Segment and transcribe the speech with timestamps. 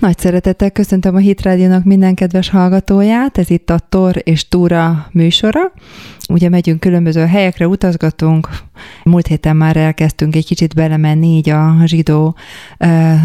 [0.00, 5.06] Nagy szeretettel köszöntöm a Hit Rádiónak minden kedves hallgatóját, ez itt a Tor és Túra
[5.12, 5.72] műsora.
[6.28, 8.48] Ugye megyünk különböző helyekre, utazgatunk.
[9.04, 12.36] Múlt héten már elkezdtünk egy kicsit belemenni így a zsidó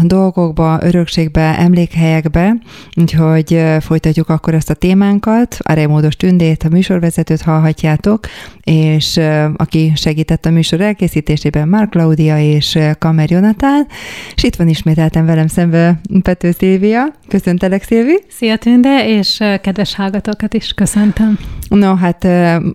[0.02, 2.56] dolgokba, örökségbe, emlékhelyekbe,
[2.94, 5.58] úgyhogy folytatjuk akkor ezt a témánkat.
[5.88, 8.20] Módos Tündét, a műsorvezetőt hallhatjátok,
[8.60, 9.20] és
[9.56, 13.86] aki segített a műsor elkészítésében, Mark Claudia és Kamer Jonatán,
[14.34, 17.04] és itt van ismételten velem szembe Pető Szilvia.
[17.28, 18.22] Köszöntelek, Szilvi!
[18.28, 21.38] Szia, Tünde, és kedves hallgatókat is köszöntöm.
[21.68, 22.26] No, hát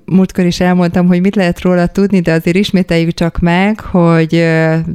[0.06, 4.48] múltkor is elmondtam, hogy mit lehet róla tudni, de azért ismételjük csak meg, hogy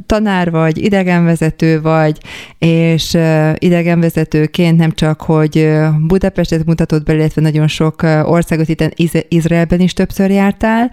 [0.05, 2.17] tanár vagy, idegenvezető vagy,
[2.57, 3.17] és
[3.57, 5.69] idegenvezetőként nem csak, hogy
[6.07, 10.91] Budapestet mutatod be, illetve nagyon sok országot itt Izraelben is többször jártál,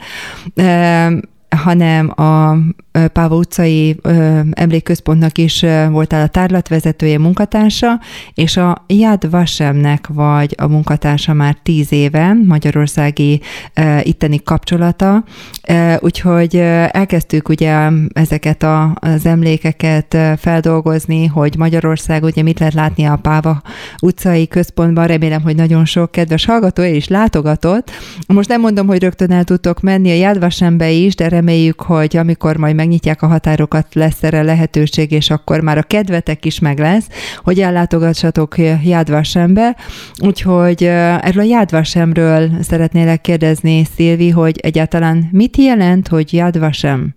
[1.54, 2.56] hanem a
[3.12, 4.00] Páva utcai
[4.50, 8.00] emlékközpontnak is voltál a tárlatvezetője, munkatársa,
[8.34, 13.41] és a Yad Vasemnek vagy a munkatársa már tíz éve, magyarországi
[14.02, 15.25] itteni kapcsolata,
[15.98, 16.56] úgyhogy
[16.91, 23.62] elkezdtük ugye ezeket a, az emlékeket feldolgozni, hogy Magyarország ugye mit lehet látni a Páva
[24.00, 27.91] utcai központban, remélem, hogy nagyon sok kedves hallgató is látogatott.
[28.27, 32.17] Most nem mondom, hogy rögtön el tudtok menni a Yad Vasembe is, de reméljük, hogy
[32.17, 36.78] amikor majd megnyitják a határokat, lesz erre lehetőség, és akkor már a kedvetek is meg
[36.78, 37.06] lesz,
[37.42, 39.77] hogy ellátogassatok Jádvasembe.
[40.19, 47.15] Úgyhogy erről a Jádvasemről szeretnélek kérdezni, Szilvi, hogy egyáltalán mit jelent, hogy Jádvasem?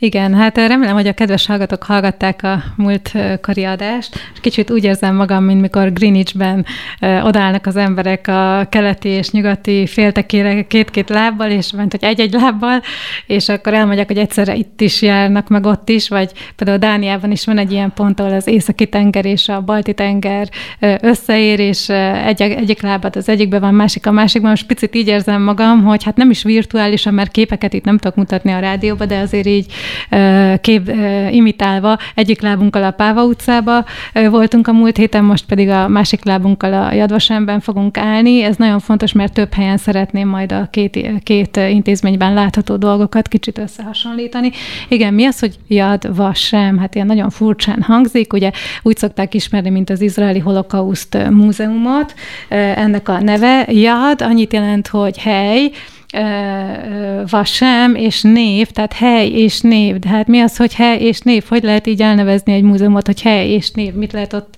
[0.00, 4.84] Igen, hát remélem, hogy a kedves hallgatók hallgatták a múlt kori adást, és kicsit úgy
[4.84, 6.66] érzem magam, mint mikor Greenwichben
[7.00, 12.82] odállnak az emberek a keleti és nyugati féltekére két-két lábbal, és ment, hogy egy-egy lábbal,
[13.26, 17.44] és akkor elmondják, hogy egyszerre itt is járnak, meg ott is, vagy például Dániában is
[17.44, 20.48] van egy ilyen pont, ahol az északi tenger és a balti tenger
[21.00, 21.88] összeér, és
[22.26, 24.50] egy, egyik lábad az egyikben van, másik a másikban.
[24.50, 28.16] Most picit így érzem magam, hogy hát nem is virtuálisan, mert képeket itt nem tudok
[28.16, 29.72] mutatni a rádióba, de azért így
[30.60, 30.92] kép
[31.30, 33.84] imitálva egyik lábunkkal a Páva utcába
[34.30, 38.42] voltunk a múlt héten, most pedig a másik lábunkkal a Jadvasemben fogunk állni.
[38.42, 43.58] Ez nagyon fontos, mert több helyen szeretném majd a két, két intézményben látható dolgokat kicsit
[43.58, 44.50] összehasonlítani.
[44.88, 46.78] Igen, mi az, hogy Yad Vasem?
[46.78, 48.50] Hát ilyen nagyon furcsán hangzik, ugye
[48.82, 52.14] úgy szokták ismerni, mint az izraeli holokauszt múzeumot.
[52.48, 55.70] Ennek a neve Yad annyit jelent, hogy hely,
[57.30, 59.98] vasem és név, tehát hely és név.
[59.98, 61.44] De hát mi az, hogy hely és név?
[61.48, 63.94] Hogy lehet így elnevezni egy múzeumot, hogy hely és név?
[63.94, 64.54] Mit lehet ott,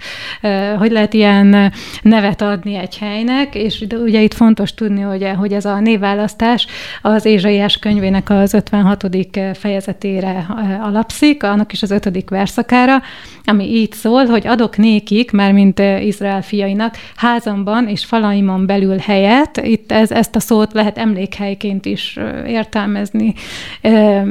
[0.78, 1.72] hogy lehet ilyen
[2.02, 3.54] nevet adni egy helynek?
[3.54, 6.66] És ugye itt fontos tudni, hogy, hogy ez a névválasztás
[7.02, 9.06] az Ézsaiás könyvének az 56.
[9.54, 10.46] fejezetére
[10.82, 13.02] alapszik, annak is az ötödik verszakára,
[13.44, 19.56] ami így szól, hogy adok nékik, már mint Izrael fiainak, házamban és falaimon belül helyet.
[19.56, 23.34] Itt ez, ezt a szót lehet emlékezni helyként is értelmezni,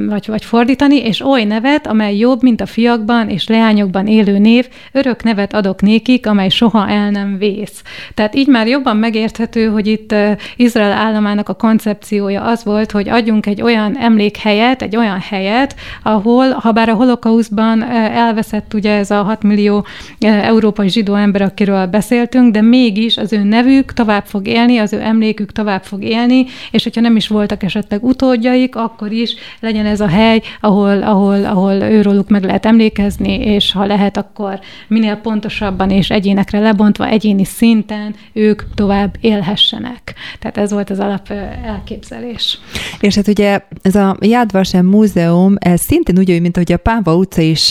[0.08, 4.68] vagy, vagy fordítani, és oly nevet, amely jobb, mint a fiakban és leányokban élő név,
[4.92, 7.84] örök nevet adok nékik, amely soha el nem vész.
[8.14, 10.16] Tehát így már jobban megérthető, hogy itt
[10.56, 16.50] Izrael államának a koncepciója az volt, hogy adjunk egy olyan emlékhelyet, egy olyan helyet, ahol,
[16.50, 19.86] ha bár a holokauszban elveszett ugye ez a 6 millió
[20.20, 25.02] európai zsidó ember, akiről beszéltünk, de mégis az ő nevük tovább fog élni, az ő
[25.02, 29.86] emlékük tovább fog élni, és hogyha hogyha nem is voltak esetleg utódjaik, akkor is legyen
[29.86, 35.16] ez a hely, ahol, ahol, ahol őróluk meg lehet emlékezni, és ha lehet, akkor minél
[35.16, 40.14] pontosabban és egyénekre lebontva, egyéni szinten ők tovább élhessenek.
[40.40, 41.32] Tehát ez volt az alap
[41.66, 42.60] elképzelés.
[43.00, 47.16] És hát ugye ez a Yad Vashem múzeum, ez szintén úgy, mint hogy a Páva
[47.16, 47.70] utca is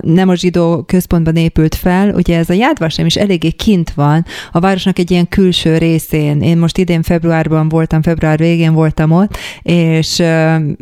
[0.00, 4.24] nem a zsidó központban épült fel, ugye ez a Yad Vashem is eléggé kint van,
[4.52, 6.40] a városnak egy ilyen külső részén.
[6.40, 10.22] Én most idén februárban voltam, február végén, végén voltam ott, és,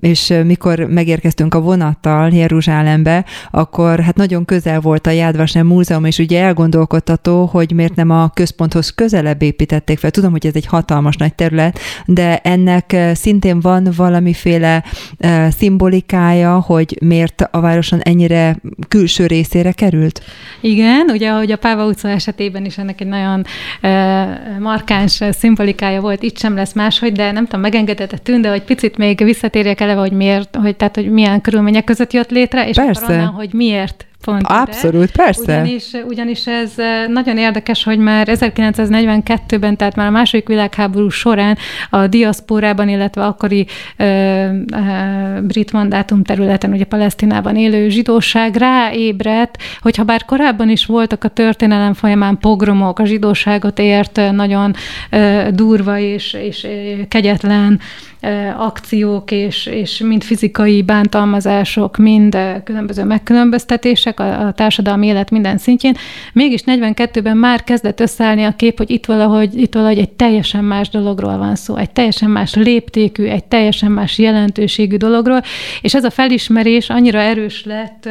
[0.00, 6.18] és mikor megérkeztünk a vonattal Jeruzsálembe, akkor hát nagyon közel volt a Jádvasem Múzeum, és
[6.18, 10.10] ugye elgondolkodtató, hogy miért nem a központhoz közelebb építették fel.
[10.10, 14.84] Tudom, hogy ez egy hatalmas nagy terület, de ennek szintén van valamiféle
[15.58, 18.56] szimbolikája, hogy miért a városon ennyire
[18.88, 20.22] külső részére került?
[20.60, 23.44] Igen, ugye ahogy a Páva utca esetében is ennek egy nagyon
[24.60, 29.24] markáns szimbolikája volt, itt sem lesz máshogy, de nem tudom, megengedett tűn, hogy picit még
[29.24, 33.02] visszatérjek eleve, hogy miért, hogy, tehát, hogy milyen körülmények között jött létre, és Persze.
[33.02, 35.12] akkor onnan, hogy miért pont Abszolút, ide.
[35.24, 35.60] persze.
[35.60, 36.72] Ugyanis, ugyanis ez
[37.08, 41.56] nagyon érdekes, hogy már 1942-ben, tehát már a második világháború során
[41.90, 43.66] a diaszpórában, illetve akkori
[43.96, 51.24] ö, ö, brit mandátum területen, ugye Palesztinában élő zsidóság ráébredt, hogyha bár korábban is voltak
[51.24, 54.74] a történelem folyamán pogromok, a zsidóságot ért nagyon
[55.10, 56.66] ö, durva és, és
[57.08, 57.80] kegyetlen
[58.56, 65.94] akciók, és, és mind fizikai bántalmazások, mind különböző megkülönböztetések a, a társadalmi élet minden szintjén.
[66.32, 70.88] Mégis 42-ben már kezdett összeállni a kép, hogy itt valahogy, itt valahogy egy teljesen más
[70.88, 75.42] dologról van szó, egy teljesen más léptékű, egy teljesen más jelentőségű dologról,
[75.80, 78.08] és ez a felismerés annyira erős lett,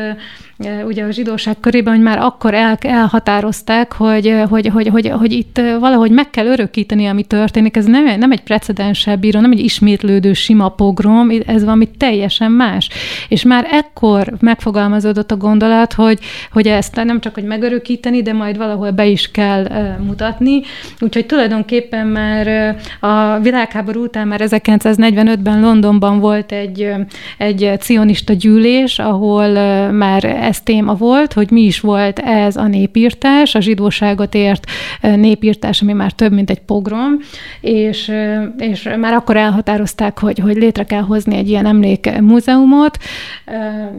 [0.86, 5.62] ugye a zsidóság körében, hogy már akkor el, elhatározták, hogy, hogy, hogy, hogy, hogy itt
[5.80, 7.78] valahogy meg kell örökíteni, ami történik.
[7.78, 12.90] Ez nem, nem egy precedenssel bíró, nem egy ismétlődő sima pogrom, ez valami teljesen más.
[13.28, 16.20] És már ekkor megfogalmazódott a gondolat, hogy,
[16.52, 19.68] hogy ezt nem csak hogy megörökíteni, de majd valahol be is kell
[20.06, 20.62] mutatni.
[21.00, 26.94] Úgyhogy tulajdonképpen már a világháború után már 1945-ben Londonban volt egy,
[27.38, 29.52] egy cionista gyűlés, ahol
[29.92, 34.66] már ez téma volt, hogy mi is volt ez a népírtás, a zsidóságot ért
[35.02, 37.18] népírtás, ami már több, mint egy pogrom,
[37.62, 38.12] és,
[38.58, 42.98] és már akkor elhatározták, hogy, hogy létre kell hozni egy ilyen emlékmúzeumot,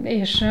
[0.03, 0.45] és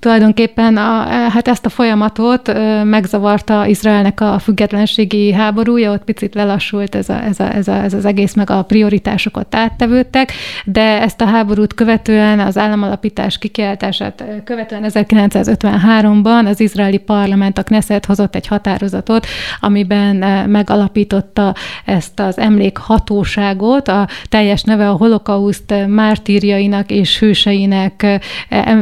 [0.00, 2.52] tulajdonképpen a, hát ezt a folyamatot
[2.84, 7.94] megzavarta Izraelnek a függetlenségi háborúja, ott picit lelassult ez, a, ez, a, ez, a, ez
[7.94, 10.32] az egész, meg a prioritásokat áttevődtek,
[10.64, 18.06] de ezt a háborút követően, az államalapítás kikiáltását követően 1953-ban az izraeli parlament, a Knesset
[18.06, 19.26] hozott egy határozatot,
[19.60, 20.16] amiben
[20.48, 21.54] megalapította
[21.84, 28.20] ezt az emlékhatóságot, a teljes neve a holokauszt mártírjainak és hőseinek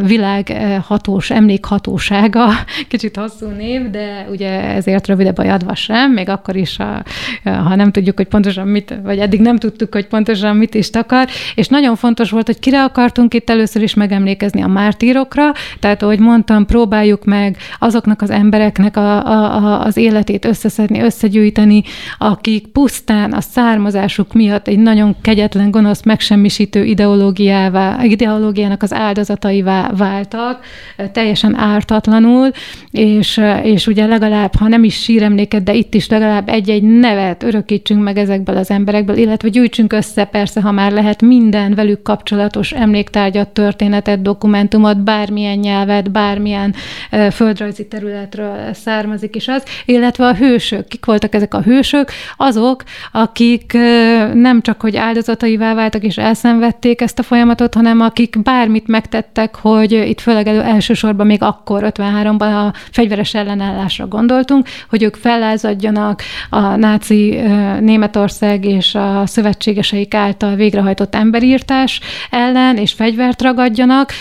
[0.04, 0.52] világ
[1.08, 2.48] hatós, emlékhatósága,
[2.88, 7.02] kicsit hosszú név, de ugye ezért rövidebb a jadva sem, még akkor is, a,
[7.44, 11.28] ha nem tudjuk, hogy pontosan mit, vagy eddig nem tudtuk, hogy pontosan mit is takar,
[11.54, 16.18] és nagyon fontos volt, hogy kire akartunk itt először is megemlékezni a mártírokra, tehát ahogy
[16.18, 21.82] mondtam, próbáljuk meg azoknak az embereknek a, a, a, az életét összeszedni, összegyűjteni,
[22.18, 30.64] akik pusztán a származásuk miatt egy nagyon kegyetlen, gonosz, megsemmisítő ideológiává, ideológiának az áldozataivá váltak,
[31.12, 32.50] teljesen ártatlanul,
[32.90, 38.02] és, és ugye legalább, ha nem is síremléket, de itt is legalább egy-egy nevet örökítsünk
[38.02, 43.48] meg ezekből az emberekből, illetve gyűjtsünk össze persze, ha már lehet minden velük kapcsolatos emléktárgyat,
[43.48, 46.74] történetet, dokumentumot, bármilyen nyelvet, bármilyen
[47.32, 50.86] földrajzi területről származik is az, illetve a hősök.
[50.86, 52.10] Kik voltak ezek a hősök?
[52.36, 53.72] Azok, akik
[54.34, 59.92] nem csak, hogy áldozataivá váltak és elszenvedték ezt a folyamatot, hanem akik bármit megtettek, hogy
[59.92, 66.76] itt főleg elő elsősorban még akkor, 53-ban a fegyveres ellenállásra gondoltunk, hogy ők fellázadjanak a
[66.76, 67.40] náci
[67.80, 72.00] Németország és a szövetségeseik által végrehajtott emberírtás
[72.30, 74.12] ellen, és fegyvert ragadjanak.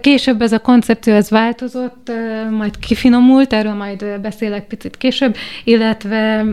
[0.00, 2.12] Később ez a koncepció ez változott,
[2.50, 6.44] majd kifinomult, erről majd beszélek picit később, illetve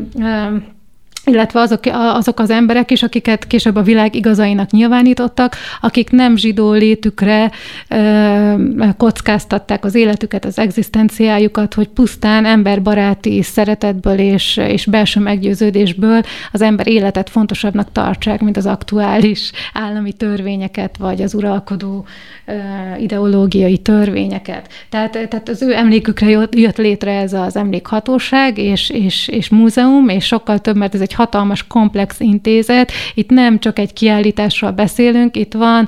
[1.26, 6.72] illetve azok, azok az emberek is, akiket később a világ igazainak nyilvánítottak, akik nem zsidó
[6.72, 7.52] létükre
[7.88, 8.54] ö,
[8.98, 16.22] kockáztatták az életüket, az egzisztenciájukat, hogy pusztán emberbaráti szeretetből és, és belső meggyőződésből
[16.52, 22.06] az ember életet fontosabbnak tartsák, mint az aktuális állami törvényeket, vagy az uralkodó
[22.46, 22.54] ö,
[23.00, 24.68] ideológiai törvényeket.
[24.90, 30.26] Tehát, tehát az ő emlékükre jött, létre ez az emlékhatóság és, és, és múzeum, és
[30.26, 35.38] sokkal több, mert ez egy egy hatalmas komplex intézet, itt nem csak egy kiállításról beszélünk,
[35.38, 35.88] itt van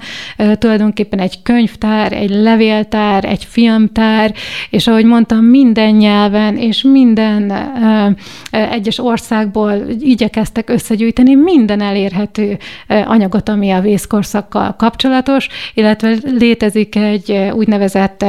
[0.53, 4.34] tulajdonképpen egy könyvtár, egy levéltár, egy filmtár,
[4.70, 7.53] és ahogy mondtam, minden nyelven és minden
[8.51, 18.25] egyes országból igyekeztek összegyűjteni minden elérhető anyagot, ami a vészkorszakkal kapcsolatos, illetve létezik egy úgynevezett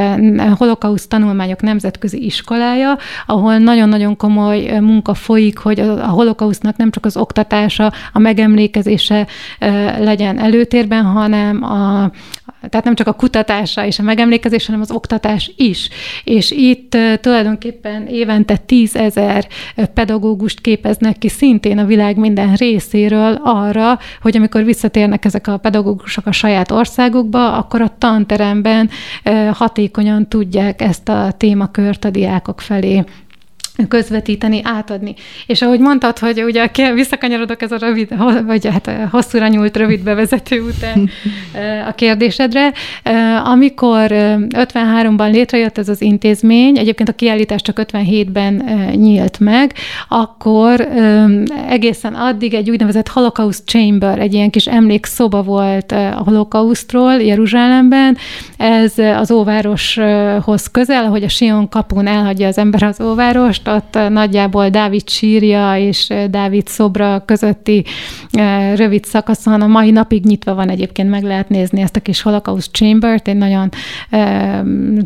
[0.57, 7.05] holokauszt tanulmányok nemzetközi iskolája, ahol nagyon-nagyon komoly munka folyik, hogy a holokausznak nem nem csak
[7.05, 9.27] az oktatása, a megemlékezése
[9.99, 12.11] legyen előtérben, hanem a,
[12.69, 15.89] tehát nem csak a kutatása és a megemlékezés, hanem az oktatás is.
[16.23, 19.47] És itt tulajdonképpen évente tízezer
[19.93, 26.25] pedagógust képeznek ki szintén a világ minden részéről arra, hogy amikor visszatérnek ezek a pedagógusok
[26.25, 28.89] a saját országukba, akkor a tanteremben
[29.51, 33.03] hatékonyan tudják ezt a témakört a diákok felé
[33.87, 35.15] közvetíteni, átadni.
[35.45, 38.15] És ahogy mondtad, hogy ugye visszakanyarodok ez a rövid,
[38.45, 41.09] vagy hát hosszúra nyúlt rövid bevezető után
[41.89, 42.73] a kérdésedre,
[43.43, 48.53] amikor 53-ban létrejött ez az intézmény, egyébként a kiállítás csak 57-ben
[48.95, 49.73] nyílt meg,
[50.07, 50.87] akkor
[51.69, 58.17] egészen addig egy úgynevezett Holocaust Chamber, egy ilyen kis emlékszoba volt a holokausztról Jeruzsálemben.
[58.57, 64.69] Ez az óvároshoz közel, ahogy a Sion kapun elhagyja az ember az óvárost, ott nagyjából
[64.69, 67.85] Dávid sírja és Dávid szobra közötti
[68.75, 72.71] rövid szakaszon a mai napig nyitva van egyébként, meg lehet nézni ezt a kis Holocaust
[72.71, 73.69] Chamber-t, egy nagyon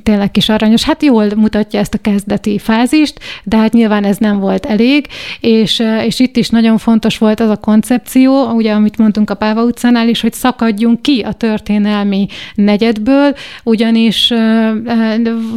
[0.03, 4.39] tényleg kis aranyos, hát jól mutatja ezt a kezdeti fázist, de hát nyilván ez nem
[4.39, 5.07] volt elég,
[5.39, 9.63] és, és itt is nagyon fontos volt az a koncepció, ugye, amit mondtunk a Páva
[9.63, 14.33] utcánál is, hogy szakadjunk ki a történelmi negyedből, ugyanis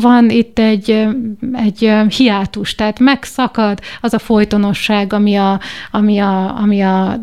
[0.00, 1.06] van itt egy,
[1.52, 7.16] egy hiátus, tehát megszakad az a folytonosság, ami a, ami a, ami a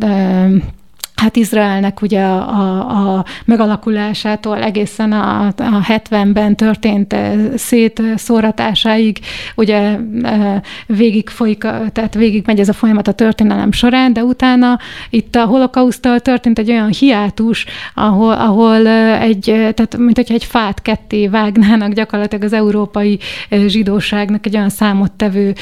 [1.20, 9.20] hát Izraelnek ugye a, a, a megalakulásától egészen a, a 70-ben történt eh, szétszóratásáig
[9.56, 11.58] ugye eh, végig folyik,
[11.92, 16.60] tehát végig megy ez a folyamat a történelem során, de utána itt a holokausztal történt
[16.60, 22.44] egy olyan hiátus, ahol, ahol eh, egy, tehát mint hogyha egy fát ketté vágnának gyakorlatilag
[22.44, 25.54] az európai zsidóságnak egy olyan számottevő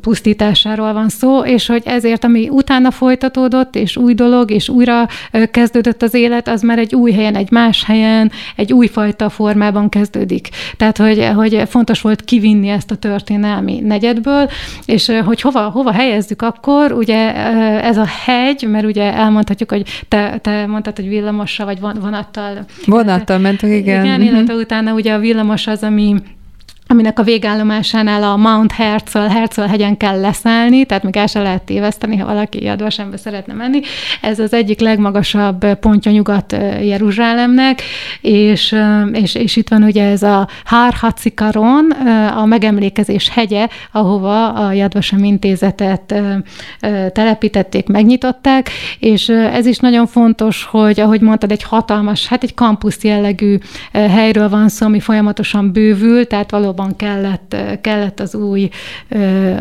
[0.00, 5.08] pusztításáról van szó, és hogy ezért, ami utána folytatódott, és új dolog, dolog, és újra
[5.50, 10.48] kezdődött az élet, az már egy új helyen, egy más helyen, egy újfajta formában kezdődik.
[10.76, 14.48] Tehát, hogy, hogy fontos volt kivinni ezt a történelmi negyedből,
[14.84, 17.34] és hogy hova, hova helyezzük akkor, ugye
[17.82, 22.64] ez a hegy, mert ugye elmondhatjuk, hogy te, te mondtad, hogy villamossal vagy vonattal.
[22.86, 24.04] Vonattal mentek, igen.
[24.04, 26.14] Igen, illetve utána ugye a villamos az, ami
[26.90, 31.62] aminek a végállomásánál a Mount Herzl, Herzl hegyen kell leszállni, tehát még el se lehet
[31.62, 33.80] téveszteni, ha valaki Jadvasembe szeretne menni.
[34.20, 37.82] Ez az egyik legmagasabb pontja Nyugat-Jeruzsálemnek,
[38.20, 38.76] és,
[39.12, 41.90] és, és itt van ugye ez a Har Hatzikaron,
[42.36, 46.14] a megemlékezés hegye, ahova a Jadvasem intézetet
[47.12, 53.02] telepítették, megnyitották, és ez is nagyon fontos, hogy ahogy mondtad, egy hatalmas, hát egy kampusz
[53.04, 53.58] jellegű
[53.92, 58.68] helyről van szó, ami folyamatosan bővül, tehát valóban valóban kellett, kellett az, új,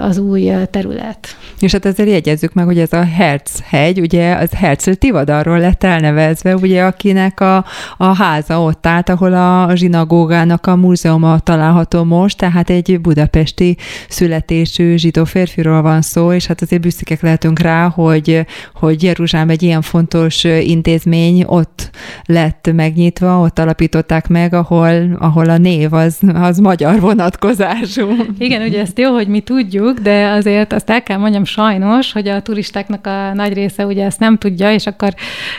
[0.02, 1.38] az új terület.
[1.60, 5.84] És hát ezzel jegyezzük meg, hogy ez a Herz hegy, ugye az Herzl Tivadarról lett
[5.84, 7.66] elnevezve, ugye akinek a,
[7.98, 13.78] a háza ott állt, ahol a zsinagógának a múzeuma található most, tehát egy budapesti
[14.10, 19.64] születésű zsidó férfiról van szó, és hát azért büszkék lehetünk rá, hogy, hogy Jeruzsálem egy
[19.64, 21.90] ilyen fontos intézmény ott
[22.26, 28.08] lett megnyitva, ott alapították meg, ahol, ahol a név az, az magyar vonatkozású.
[28.38, 32.28] Igen, ugye ezt jó, hogy mi tudjuk, de azért azt el kell mondjam sajnos, hogy
[32.28, 35.13] a turistáknak a nagy része ugye ezt nem tudja, és akkor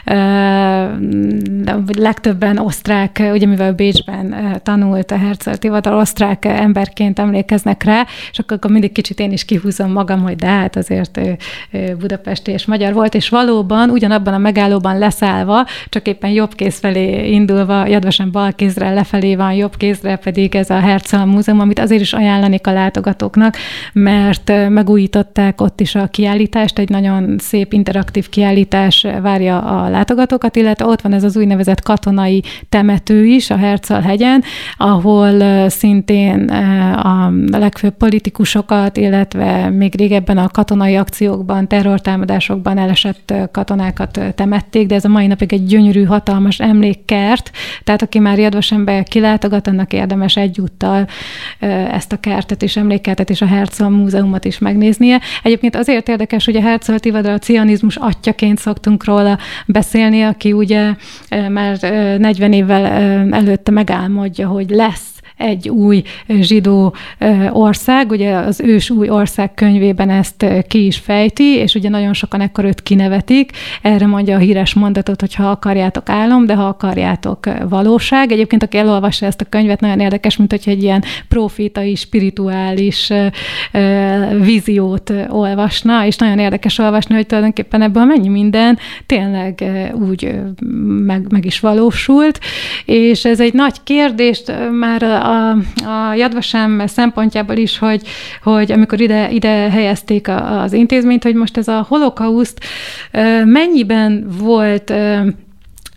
[0.07, 0.16] uh,
[1.99, 8.57] legtöbben osztrák, ugye mivel Bécsben tanult a Herzl Tivadar, osztrák emberként emlékeznek rá, és akkor,
[8.57, 11.21] akkor mindig kicsit én is kihúzom magam, hogy de hát azért
[11.99, 17.33] budapesti és magyar volt, és valóban ugyanabban a megállóban leszállva, csak éppen jobb kéz felé
[17.33, 22.00] indulva, jadvasan bal kézre lefelé van, jobb kézre pedig ez a Herzl Múzeum, amit azért
[22.00, 23.56] is ajánlanék a látogatóknak,
[23.92, 30.87] mert megújították ott is a kiállítást, egy nagyon szép interaktív kiállítás várja a látogatókat, illetve
[30.87, 34.42] ott van ez az úgynevezett katonai temető is a Herzl hegyen,
[34.76, 36.49] ahol szintén
[36.97, 45.04] a legfőbb politikusokat, illetve még régebben a katonai akciókban, terrortámadásokban elesett katonákat temették, de ez
[45.04, 47.50] a mai napig egy gyönyörű, hatalmas emlékkert,
[47.85, 51.06] tehát aki már Jadvasembe kilátogat, annak érdemes egyúttal
[51.91, 55.21] ezt a kertet és emlékkertet és a Herzl múzeumot is megnéznie.
[55.43, 60.95] Egyébként azért érdekes, hogy a Herzl Tivadar a cianizmus atyaként szoktunk róla beszélni, aki ugye
[61.49, 61.81] már
[62.19, 62.87] 40 évvel
[63.35, 66.94] előtte megálmodja, hogy lesz egy új zsidó
[67.50, 72.40] ország, ugye az ős új ország könyvében ezt ki is fejti, és ugye nagyon sokan
[72.40, 73.50] ekkor őt kinevetik,
[73.82, 78.32] erre mondja a híres mondatot, hogy ha akarjátok álom, de ha akarjátok valóság.
[78.32, 83.12] Egyébként, aki elolvassa ezt a könyvet, nagyon érdekes, mint hogy egy ilyen profitai, spirituális
[84.40, 89.64] víziót olvasna, és nagyon érdekes olvasni, hogy tulajdonképpen ebből mennyi minden tényleg
[90.09, 90.35] úgy
[91.04, 92.40] meg, meg is valósult,
[92.85, 95.50] és ez egy nagy kérdést már a,
[95.84, 98.02] a Jadvasem szempontjából is, hogy,
[98.42, 102.64] hogy amikor ide, ide helyezték az intézményt, hogy most ez a holokauszt
[103.44, 104.92] mennyiben volt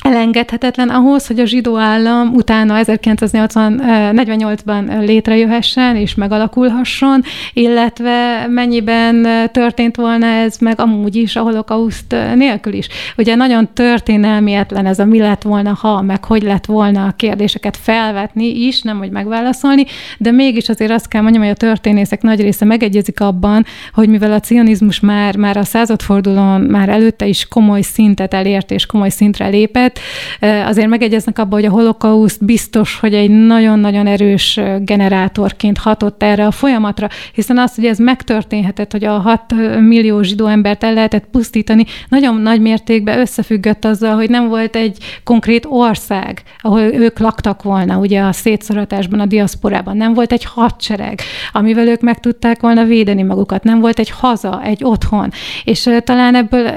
[0.04, 7.22] elengedhetetlen ahhoz, hogy a zsidó állam utána 1948-ban létrejöhessen és megalakulhasson,
[7.54, 12.88] illetve mennyiben történt volna ez meg amúgy is a holokauszt nélkül is.
[13.18, 17.78] Ugye nagyon történelmietlen ez a mi lett volna, ha, meg hogy lett volna a kérdéseket
[17.78, 19.86] felvetni is, nem hogy megválaszolni,
[20.18, 24.34] de mégis azért azt kell mondjam, hogy a történészek nagy része megegyezik abban, hogy mivel
[24.34, 29.48] a cionizmus már, már a századfordulón, már előtte is komoly szintet elért és komoly szintre
[29.48, 29.93] lépett,
[30.40, 36.46] azért, azért megegyeznek abban, hogy a holokauszt biztos, hogy egy nagyon-nagyon erős generátorként hatott erre
[36.46, 39.42] a folyamatra, hiszen az, hogy ez megtörténhetett, hogy a 6
[39.80, 44.98] millió zsidó embert el lehetett pusztítani, nagyon nagy mértékben összefüggött azzal, hogy nem volt egy
[45.24, 51.20] konkrét ország, ahol ők laktak volna, ugye a szétszoratásban, a diaszporában, nem volt egy hadsereg,
[51.52, 55.32] amivel ők meg tudták volna védeni magukat, nem volt egy haza, egy otthon,
[55.64, 56.72] és talán ebből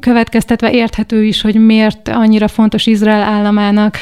[0.00, 3.96] következtetve érthető is, hogy miért annyira fontos Izrael államának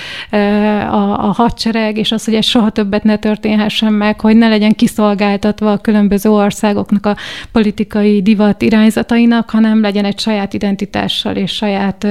[0.90, 4.72] a, a hadsereg, és az, hogy ez soha többet ne történhessen meg, hogy ne legyen
[4.72, 7.16] kiszolgáltatva a különböző országoknak a
[7.52, 12.06] politikai divat irányzatainak, hanem legyen egy saját identitással és saját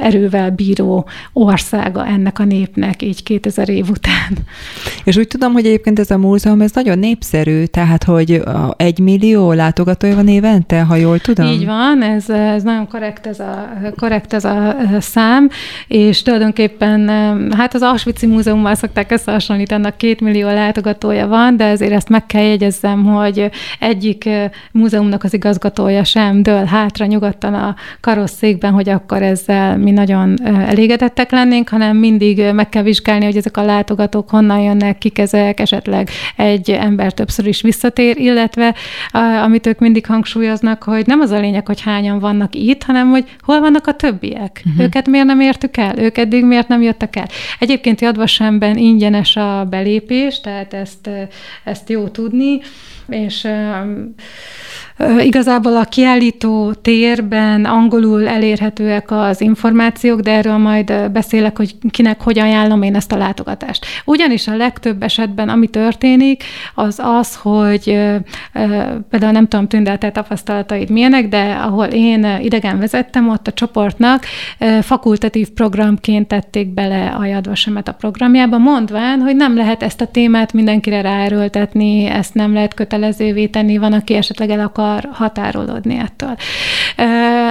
[0.00, 4.38] erővel bíró országa ennek a népnek, így 2000 év után.
[5.04, 8.42] És úgy tudom, hogy egyébként ez a múzeum, ez nagyon népszerű, tehát, hogy
[8.76, 11.46] egy millió látogatója van évente, ha jól tudom?
[11.46, 15.48] Így van, ez, ez nagyon korrekt ez a, korrekt ez a szám,
[15.86, 17.08] és tulajdonképpen
[17.56, 22.26] hát az Auschwitz Múzeummal szokták összehasonlítani, annak két millió látogatója van, de ezért ezt meg
[22.26, 24.28] kell jegyezzem, hogy egyik
[24.72, 31.30] múzeumnak az igazgatója sem dől hátra nyugodtan a karosszékben, hogy akkor ezzel mi nagyon elégedettek
[31.30, 36.10] lennénk, hanem mindig meg kell vizsgálni, hogy ezek a látogatók honnan jönnek, kik ezek, esetleg
[36.36, 38.74] egy ember többször is visszatér, illetve
[39.44, 43.24] amit ők mindig hangsúlyoznak, hogy nem az a lényeg, hogy hányan vannak itt, hanem hogy
[43.40, 44.62] hol vannak a többiek.
[44.66, 44.84] Uh-huh.
[44.92, 45.98] Őket miért nem értük el?
[45.98, 47.28] Ők eddig miért nem jöttek el?
[47.58, 51.10] Egyébként Jadvasemben ingyenes a belépés, tehát ezt,
[51.64, 52.60] ezt jó tudni,
[53.12, 53.48] és
[55.18, 62.38] Igazából a kiállító térben angolul elérhetőek az információk, de erről majd beszélek, hogy kinek hogy
[62.38, 63.86] ajánlom én ezt a látogatást.
[64.04, 67.84] Ugyanis a legtöbb esetben, ami történik, az az, hogy
[69.10, 74.24] például nem tudom, Tündel, te tapasztalataid milyenek, de ahol én idegen vezettem, ott a csoportnak
[74.80, 80.52] fakultatív programként tették bele a jadvasemet a programjába, mondván, hogy nem lehet ezt a témát
[80.52, 86.36] mindenkire ráerőltetni, ezt nem lehet kötelezővé tenni, van, aki esetleg el akar határolódni ettől.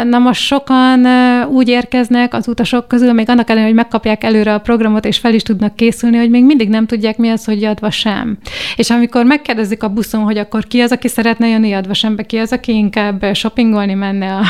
[0.03, 1.05] Na most sokan
[1.45, 5.33] úgy érkeznek az utasok közül, még annak ellenére, hogy megkapják előre a programot, és fel
[5.33, 8.37] is tudnak készülni, hogy még mindig nem tudják, mi az, hogy adva sem.
[8.75, 12.37] És amikor megkérdezik a buszon, hogy akkor ki az, aki szeretne jönni adva sembe, ki
[12.37, 14.43] az, aki inkább shoppingolni menne a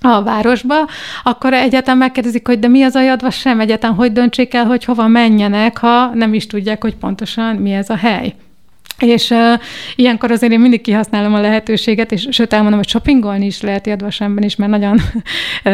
[0.00, 0.74] a városba,
[1.22, 4.84] akkor egyetem megkérdezik, hogy de mi az a jadva sem, egyetem hogy döntsék el, hogy
[4.84, 8.34] hova menjenek, ha nem is tudják, hogy pontosan mi ez a hely.
[8.98, 9.38] És uh,
[9.96, 14.44] ilyenkor azért én mindig kihasználom a lehetőséget, és sőt elmondom, hogy shoppingolni is lehet Jadvasemben
[14.44, 15.00] is, mert nagyon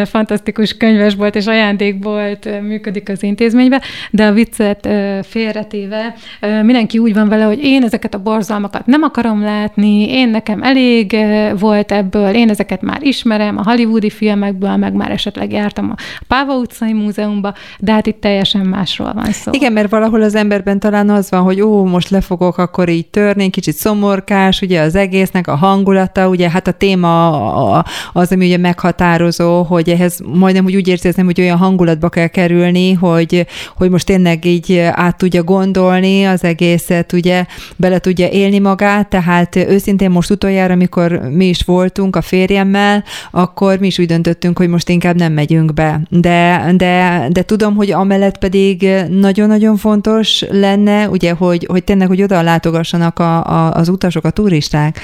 [0.04, 3.80] fantasztikus könyvesbolt és ajándékbolt működik az intézményben,
[4.10, 8.86] de a viccet uh, félretéve uh, mindenki úgy van vele, hogy én ezeket a borzalmakat
[8.86, 14.10] nem akarom látni, én nekem elég uh, volt ebből, én ezeket már ismerem, a hollywoodi
[14.10, 15.94] filmekből, meg már esetleg jártam a
[16.28, 19.50] Páva utcai múzeumba, de hát itt teljesen másról van szó.
[19.54, 23.50] Igen, mert valahol az emberben talán az van, hogy ó, most lefogok akkor így törni,
[23.50, 27.78] kicsit szomorkás, ugye az egésznek a hangulata, ugye hát a téma
[28.12, 32.92] az, ami ugye meghatározó, hogy ehhez majdnem úgy, úgy érzem, hogy olyan hangulatba kell kerülni,
[32.92, 33.46] hogy,
[33.76, 37.44] hogy most tényleg így át tudja gondolni az egészet, ugye
[37.76, 43.78] bele tudja élni magát, tehát őszintén most utoljára, amikor mi is voltunk a férjemmel, akkor
[43.78, 46.00] mi is úgy döntöttünk, hogy most inkább nem megyünk be.
[46.08, 52.22] De, de, de tudom, hogy amellett pedig nagyon-nagyon fontos lenne, ugye, hogy, hogy tényleg, hogy
[52.22, 55.00] oda látogasson vannak a, a, az utasok, a turisták.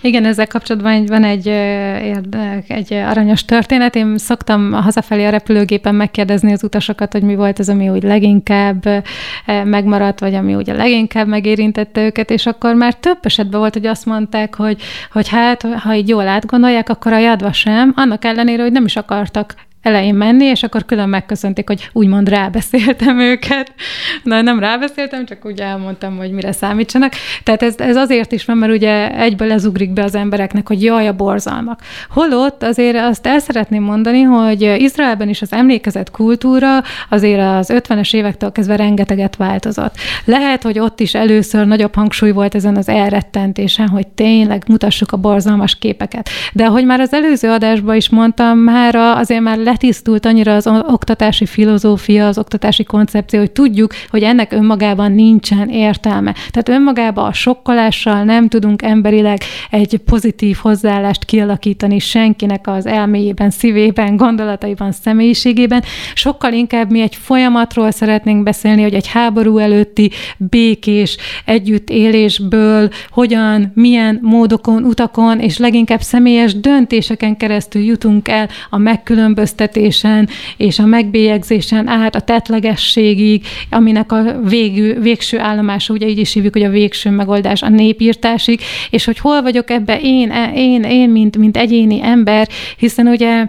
[0.00, 1.48] Igen, ezzel kapcsolatban van egy,
[2.68, 3.96] egy aranyos történet.
[3.96, 9.04] Én szoktam hazafelé a repülőgépen megkérdezni az utasokat, hogy mi volt az, ami úgy leginkább
[9.64, 14.06] megmaradt, vagy ami ugye leginkább megérintette őket, és akkor már több esetben volt, hogy azt
[14.06, 14.82] mondták, hogy,
[15.12, 18.96] hogy hát, ha így jól átgondolják, akkor a jadva sem, annak ellenére, hogy nem is
[18.96, 23.72] akartak elején menni, és akkor külön megköszönték, hogy úgymond rábeszéltem őket.
[24.22, 27.12] Na, nem rábeszéltem, csak úgy elmondtam, hogy mire számítsanak.
[27.42, 31.08] Tehát ez, ez azért is van, mert ugye egyből lezugrik be az embereknek, hogy jaj,
[31.08, 31.80] a borzalmak.
[32.10, 38.14] Holott azért azt el szeretném mondani, hogy Izraelben is az emlékezett kultúra azért az 50-es
[38.14, 39.94] évektől kezdve rengeteget változott.
[40.24, 45.16] Lehet, hogy ott is először nagyobb hangsúly volt ezen az elrettentésen, hogy tényleg mutassuk a
[45.16, 46.28] borzalmas képeket.
[46.52, 51.46] De ahogy már az előző adásban is mondtam, már azért már letisztult annyira az oktatási
[51.46, 56.34] filozófia, az oktatási koncepció, hogy tudjuk, hogy ennek önmagában nincsen értelme.
[56.50, 64.16] Tehát önmagában a sokkolással nem tudunk emberileg egy pozitív hozzáállást kialakítani senkinek az elméjében, szívében,
[64.16, 65.82] gondolataiban, személyiségében.
[66.14, 74.18] Sokkal inkább mi egy folyamatról szeretnénk beszélni, hogy egy háború előtti békés együttélésből hogyan, milyen
[74.22, 78.78] módokon, utakon és leginkább személyes döntéseken keresztül jutunk el a
[79.60, 86.32] megkülönböztetésen és a megbélyegzésen át a tetlegességig, aminek a végű, végső állomása, ugye így is
[86.32, 89.98] hívjuk, hogy a végső megoldás a népírtásig, és hogy hol vagyok ebbe?
[90.02, 93.46] Én, én, én mint, mint egyéni ember, hiszen ugye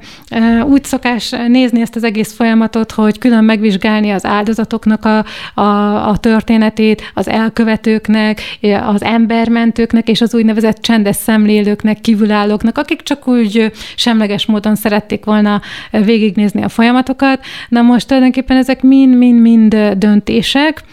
[0.66, 5.26] úgy szokás nézni ezt az egész folyamatot, hogy külön megvizsgálni az áldozatoknak a,
[5.62, 8.42] a, a történetét, az elkövetőknek,
[8.86, 15.62] az embermentőknek és az úgynevezett csendes szemlélőknek, kívülállóknak, akik csak úgy semleges módon szerették volna
[16.04, 17.46] végignézni a folyamatokat.
[17.70, 20.84] Na most tulajdonképpen ezek mind-mind-mind döntések,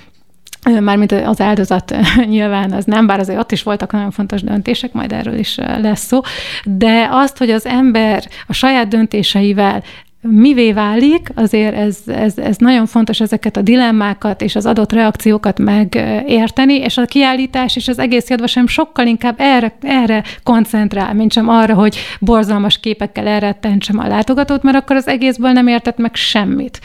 [0.80, 5.12] Mármint az áldozat nyilván az nem, bár azért ott is voltak nagyon fontos döntések, majd
[5.12, 6.20] erről is lesz szó,
[6.64, 9.82] de azt, hogy az ember a saját döntéseivel
[10.20, 15.58] mivé válik, azért ez, ez, ez nagyon fontos ezeket a dilemmákat és az adott reakciókat
[15.58, 21.48] megérteni, és a kiállítás és az egész jadvasem sokkal inkább erre, erre koncentrál, mint sem
[21.48, 26.80] arra, hogy borzalmas képekkel elrettentsem a látogatót, mert akkor az egészből nem értett meg semmit,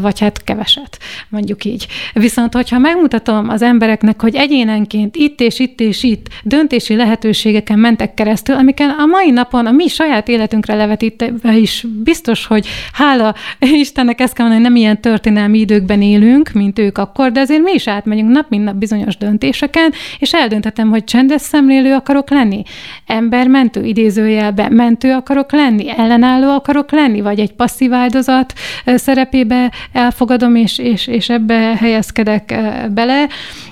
[0.00, 1.86] vagy hát keveset, mondjuk így.
[2.12, 8.14] Viszont, hogyha megmutatom az embereknek, hogy egyénenként itt és itt és itt döntési lehetőségeken mentek
[8.14, 13.34] keresztül, amiken a mai napon a mi saját életünkre levetítve is biztos biztos, hogy hála
[13.58, 17.62] Istennek ezt kell mondani, hogy nem ilyen történelmi időkben élünk, mint ők akkor, de azért
[17.62, 22.62] mi is átmegyünk nap mint nap bizonyos döntéseken, és eldönthetem, hogy csendes szemlélő akarok lenni,
[23.06, 28.52] embermentő idézőjelbe mentő akarok lenni, ellenálló akarok lenni, vagy egy passzív áldozat
[28.84, 32.54] szerepébe elfogadom, és, és, és ebbe helyezkedek
[32.90, 33.28] bele.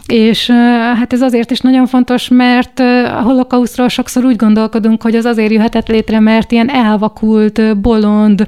[0.07, 0.51] És
[0.95, 5.51] hát ez azért is nagyon fontos, mert a holokauszról sokszor úgy gondolkodunk, hogy az azért
[5.51, 8.47] jöhetett létre, mert ilyen elvakult, bolond,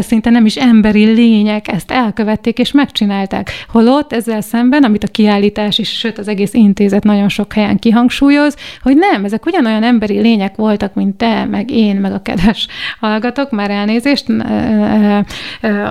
[0.00, 3.50] szinte nem is emberi lények ezt elkövették és megcsinálták.
[3.68, 8.56] Holott ezzel szemben, amit a kiállítás is, sőt az egész intézet nagyon sok helyen kihangsúlyoz,
[8.82, 12.66] hogy nem, ezek ugyanolyan emberi lények voltak, mint te, meg én, meg a kedves
[13.00, 14.26] hallgatok, már elnézést,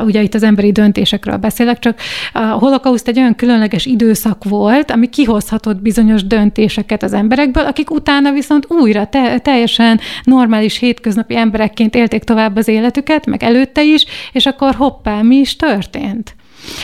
[0.06, 2.00] ugye itt az emberi döntésekről beszélek, csak
[2.34, 8.32] a holokauszt egy olyan különleges időszak volt, ami kihozhatott bizonyos döntéseket az emberekből, akik utána
[8.32, 14.46] viszont újra te, teljesen normális hétköznapi emberekként élték tovább az életüket, meg előtte is, és
[14.46, 16.36] akkor hoppá, mi is történt?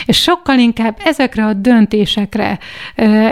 [0.06, 2.58] És sokkal inkább ezekre a döntésekre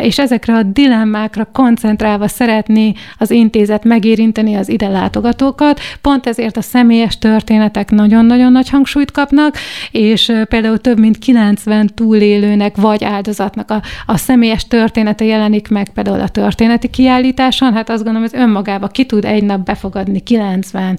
[0.02, 5.80] és ezekre a dilemmákra koncentrálva szeretné az intézet megérinteni az ide látogatókat.
[6.00, 9.56] Pont ezért a személyes történetek nagyon-nagyon nagy hangsúlyt kapnak,
[9.90, 16.20] és például több mint 90 túlélőnek vagy áldozatnak a, a személyes története jelenik meg például
[16.20, 17.72] a történeti kiállításon.
[17.72, 20.98] Hát azt gondolom, hogy önmagába ki tud egy nap befogadni 90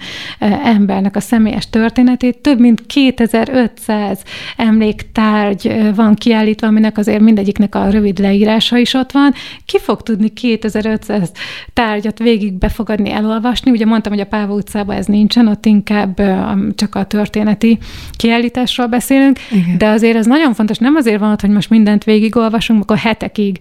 [0.63, 2.37] embernek a személyes történetét.
[2.37, 4.19] Több mint 2500
[4.57, 9.33] emléktár tárgy van kiállítva, aminek azért mindegyiknek a rövid leírása is ott van.
[9.65, 11.31] Ki fog tudni 2500
[11.73, 13.71] tárgyat végig befogadni, elolvasni?
[13.71, 16.21] Ugye mondtam, hogy a Páva utcában ez nincsen, ott inkább
[16.75, 17.77] csak a történeti
[18.11, 19.77] kiállításról beszélünk, Igen.
[19.77, 23.57] de azért ez nagyon fontos, nem azért van ott, hogy most mindent végigolvasunk, akkor hetekig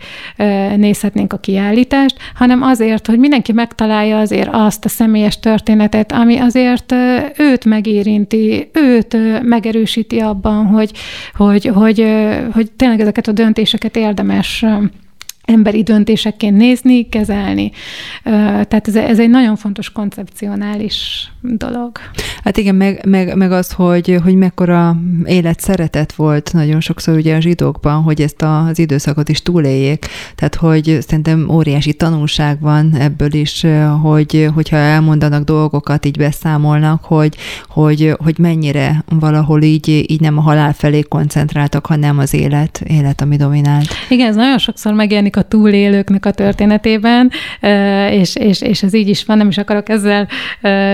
[0.76, 6.94] nézhetnénk a kiállítást, hanem azért, hogy mindenki megtalálja azért azt a személyes történetet, ami azért
[7.36, 10.92] őt megérinti, őt megerősíti abban, hogy,
[11.34, 12.06] hogy, hogy,
[12.52, 14.64] hogy tényleg ezeket a döntéseket érdemes
[15.48, 17.70] emberi döntésekként nézni, kezelni.
[18.22, 21.98] Tehát ez, ez egy nagyon fontos koncepcionális dolog.
[22.44, 27.36] Hát igen, meg, meg, meg az, hogy, hogy mekkora élet szeretet volt nagyon sokszor ugye
[27.36, 30.06] a zsidókban, hogy ezt az időszakot is túléljék.
[30.34, 33.66] Tehát, hogy szerintem óriási tanulság van ebből is,
[34.02, 37.36] hogy, hogyha elmondanak dolgokat, így beszámolnak, hogy,
[37.68, 43.20] hogy, hogy mennyire valahol így, így nem a halál felé koncentráltak, hanem az élet, élet,
[43.20, 43.88] ami dominált.
[44.08, 47.30] Igen, ez nagyon sokszor megjelenik a túlélőknek a történetében,
[48.10, 50.28] és, és, és ez így is van, nem is akarok ezzel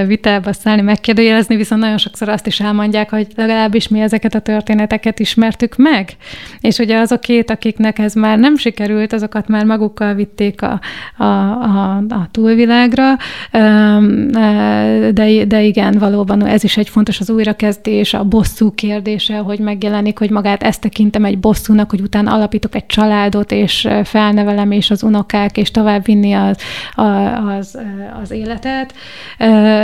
[0.07, 5.19] vitába szállni, megkérdőjelezni, viszont nagyon sokszor azt is elmondják, hogy legalábbis mi ezeket a történeteket
[5.19, 6.11] ismertük meg,
[6.61, 10.81] és ugye azokét, akiknek ez már nem sikerült, azokat már magukkal vitték a,
[11.17, 13.17] a, a, a túlvilágra,
[15.13, 20.19] de, de igen, valóban ez is egy fontos az újrakezdés, a bosszú kérdése, hogy megjelenik,
[20.19, 24.90] hogy magát ezt tekintem egy bosszúnak, hogy utána alapítok egy családot, és fel felnevelem, és
[24.90, 26.57] az unokák, és tovább vinni az,
[27.59, 27.79] az,
[28.23, 28.94] az életet.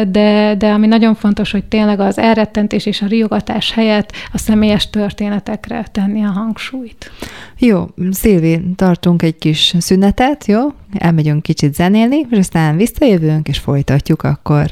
[0.08, 4.90] De, de ami nagyon fontos, hogy tényleg az elrettentés és a riogatás helyett a személyes
[4.90, 7.10] történetekre tenni a hangsúlyt.
[7.58, 10.60] Jó, Szilvi, tartunk egy kis szünetet, jó?
[10.98, 14.66] Elmegyünk kicsit zenélni, és aztán visszajövünk, és folytatjuk akkor.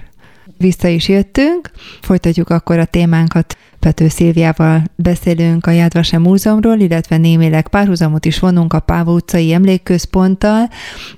[0.59, 7.69] Vissza is jöttünk, folytatjuk akkor a témánkat Pető Szilviával beszélünk a Jádvase Múzeumról, illetve némileg
[7.69, 10.69] párhuzamot is vonunk a Páva utcai emlékközponttal.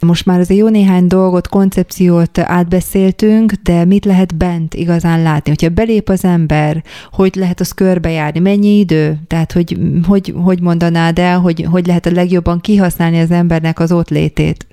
[0.01, 5.51] Most már azért jó néhány dolgot, koncepciót átbeszéltünk, de mit lehet bent igazán látni?
[5.51, 9.18] Hogyha belép az ember, hogy lehet az körbejárni, mennyi idő?
[9.27, 13.92] Tehát, hogy hogy, hogy mondanád el, hogy, hogy lehet a legjobban kihasználni az embernek az
[13.92, 14.66] ott létét?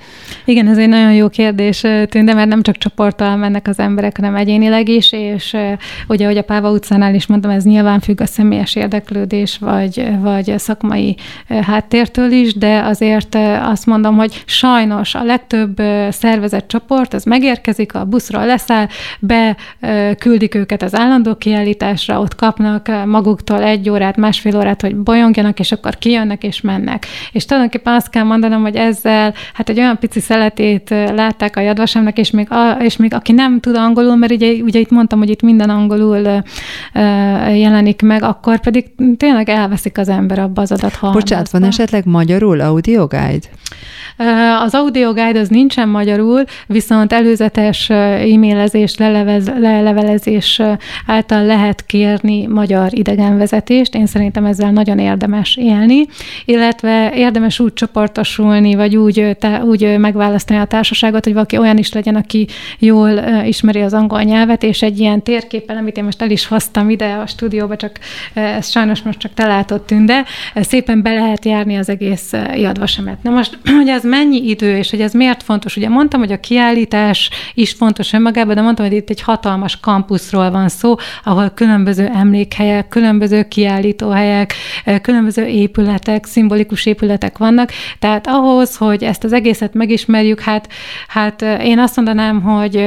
[0.46, 4.36] Igen, ez egy nagyon jó kérdés, Tünde, mert nem csak csoporttal mennek az emberek, hanem
[4.36, 5.56] egyénileg is, és
[6.08, 10.54] ugye, ahogy a Páva utcánál is mondtam, ez nyilván függ a személyes érdeklődés vagy, vagy
[10.58, 11.16] szakmai
[11.62, 18.06] háttértől is, de azért azt mondom, hogy sajnos a legtöbb szervezett csoport, az megérkezik, a
[18.06, 18.88] buszra leszáll,
[19.20, 25.72] beküldik őket az állandó kiállításra, ott kapnak maguktól egy órát, másfél órát, hogy bolyongjanak, és
[25.72, 27.06] akkor kijönnek és mennek.
[27.32, 32.18] És tulajdonképpen azt kell mondanom, hogy ezzel hát egy olyan pici szeletét látták a jadvasemnek,
[32.18, 35.30] és még, a, és még aki nem tud angolul, mert ugye, ugye itt mondtam, hogy
[35.30, 36.44] itt minden angolul
[37.68, 38.86] jelenik meg, akkor pedig
[39.18, 41.20] tényleg elveszik az ember abba az adathalmazba.
[41.20, 43.48] Bocsánat, van esetleg magyarul audio guide?
[44.64, 50.62] Az audio guide az nincsen magyarul, viszont előzetes e-mailezés, lelevez, lelevelezés
[51.08, 53.96] által lehet kérni magyar idegenvezetést.
[53.96, 56.06] Én szerintem ezzel nagyon érdemes élni,
[56.46, 61.94] illetve érdemes úgy csoportosulni, vagy úgy, te, úgy megválasztani a társaságot, hogy valaki olyan is
[61.94, 62.48] legyen, aki
[62.80, 63.12] jól
[63.46, 67.14] ismeri az angol nyelvet, és egy ilyen térképpel, amit én most el is hoztam ide
[67.24, 67.28] a
[67.58, 68.00] stúdióba, csak
[68.34, 73.24] ez sajnos most csak te látod tünde, szépen be lehet járni az egész jadvasemet.
[73.24, 75.76] Na most, hogy ez mennyi idő, és hogy ez miért fontos?
[75.76, 80.52] Ugye mondtam, hogy a kiállítás is fontos önmagában, de mondtam, hogy itt egy hatalmas kampuszról
[80.52, 84.54] van szó, ahol különböző emlékhelyek, különböző kiállítóhelyek,
[85.02, 87.72] különböző épületek, szimbolikus épületek vannak.
[88.00, 90.68] Tehát ahhoz, hogy ezt az egészet megismerjük, hát,
[91.08, 92.84] hát én azt mondanám, hogy,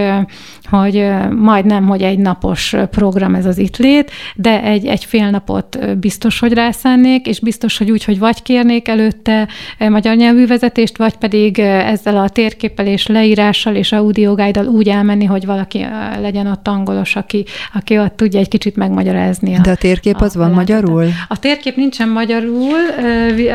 [0.71, 1.07] hogy
[1.37, 6.39] majdnem, hogy egy napos program ez az itt lét, de egy, egy fél napot biztos,
[6.39, 11.59] hogy rászánnék, és biztos, hogy úgy, hogy vagy kérnék előtte magyar nyelvű vezetést, vagy pedig
[11.59, 15.87] ezzel a térképpel és leírással és audiogájdal úgy elmenni, hogy valaki
[16.21, 17.45] legyen ott angolos, aki,
[17.75, 19.55] aki ott tudja egy kicsit megmagyarázni.
[19.55, 21.05] A, De a térkép az a van magyarul?
[21.29, 22.79] A térkép nincsen magyarul.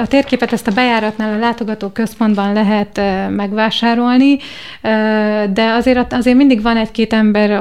[0.02, 4.38] A térképet ezt a bejáratnál a látogató központban lehet megvásárolni,
[5.54, 7.52] de azért, azért mindig van egy-két ember,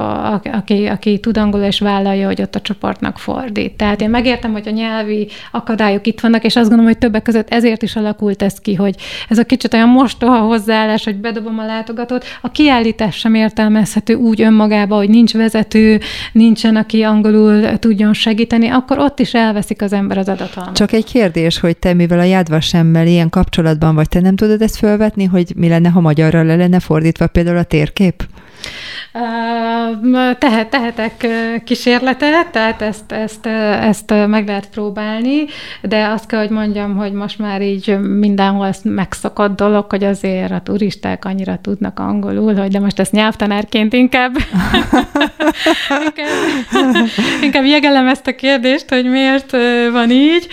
[0.52, 3.72] aki, aki tud angolul és vállalja, hogy ott a csoportnak fordít.
[3.72, 7.50] Tehát én megértem, hogy a nyelvi akadályok itt vannak, és azt gondolom, hogy többek között
[7.50, 8.94] ezért is alakult ez ki, hogy
[9.28, 12.24] ez a kicsit olyan mostoha hozzáállás, hogy bedobom a látogatót.
[12.40, 16.00] A kiállítás sem értelmezhető úgy önmagába, hogy nincs vezető,
[16.32, 20.72] nincsen, aki angolul tudjon segíteni, akkor ott is elveszik az ember az adatot.
[20.72, 24.76] Csak egy kérdés, hogy te mivel a jádvasemmel ilyen kapcsolatban vagy, te nem tudod ezt
[24.76, 28.26] felvetni, hogy mi lenne, ha magyarra le lenne fordítva például a térkép?
[30.38, 31.26] Tehet, tehetek
[31.64, 33.46] kísérletet, tehát ezt, ezt,
[33.80, 35.44] ezt meg lehet próbálni,
[35.82, 40.52] de azt kell, hogy mondjam, hogy most már így mindenhol ezt megszokott dolog, hogy azért
[40.52, 44.32] a turisták annyira tudnak angolul, hogy de most ezt nyelvtanárként inkább
[46.06, 46.94] inkább,
[47.42, 49.50] inkább jegelem ezt a kérdést, hogy miért
[49.92, 50.46] van így,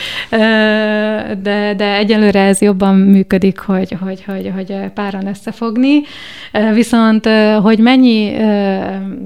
[1.41, 6.01] de, de egyelőre ez jobban működik, hogy, hogy, hogy, hogy páran összefogni.
[6.73, 7.29] Viszont,
[7.61, 8.00] hogy mennyi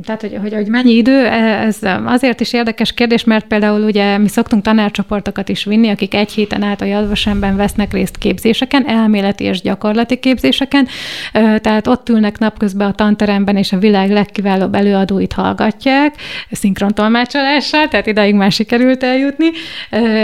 [0.03, 4.27] tehát hogy, hogy, hogy mennyi idő, ez azért is érdekes kérdés, mert például ugye mi
[4.27, 9.61] szoktunk tanárcsoportokat is vinni, akik egy héten át a Jadvasemben vesznek részt képzéseken, elméleti és
[9.61, 10.87] gyakorlati képzéseken,
[11.33, 16.15] tehát ott ülnek napközben a tanteremben, és a világ legkiválóbb előadóit hallgatják,
[16.51, 19.47] szinkrontolmácsolással, tehát idáig már sikerült eljutni,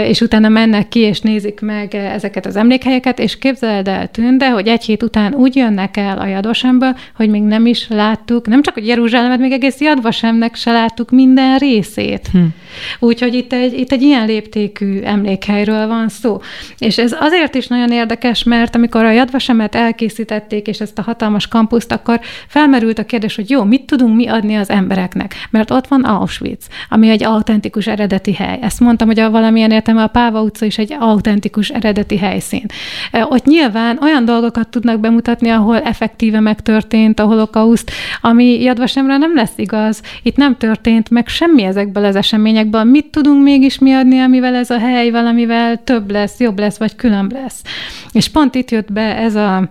[0.06, 4.68] és utána mennek ki, és nézik meg ezeket az emlékhelyeket, és képzeld el, Tünde, hogy
[4.68, 8.74] egy hét után úgy jönnek el a Jadvasemből, hogy még nem is láttuk, nem csak,
[8.74, 12.28] hogy Jeruzsálemet, még egész Jadvasemnek se láttuk minden részét.
[12.32, 12.38] Hm.
[12.98, 16.40] Úgyhogy itt egy, itt egy ilyen léptékű emlékhelyről van szó.
[16.78, 21.48] És ez azért is nagyon érdekes, mert amikor a Jadvasemet elkészítették, és ezt a hatalmas
[21.48, 25.34] kampuszt, akkor felmerült a kérdés, hogy jó, mit tudunk mi adni az embereknek?
[25.50, 28.58] Mert ott van Auschwitz, ami egy autentikus eredeti hely.
[28.62, 32.66] Ezt mondtam, hogy a valamilyen értelme a Páva utca is egy autentikus eredeti helyszín.
[33.12, 37.90] Ott nyilván olyan dolgokat tudnak bemutatni, ahol effektíve megtörtént a holokauszt,
[38.32, 40.02] ami Jadvasemre nem lesz igaz.
[40.22, 42.84] Itt nem történt meg semmi ezekből az eseményekből.
[42.84, 46.96] Mit tudunk mégis mi adni, amivel ez a hely valamivel több lesz, jobb lesz, vagy
[46.96, 47.62] különb lesz.
[48.12, 49.70] És pont itt jött be ez a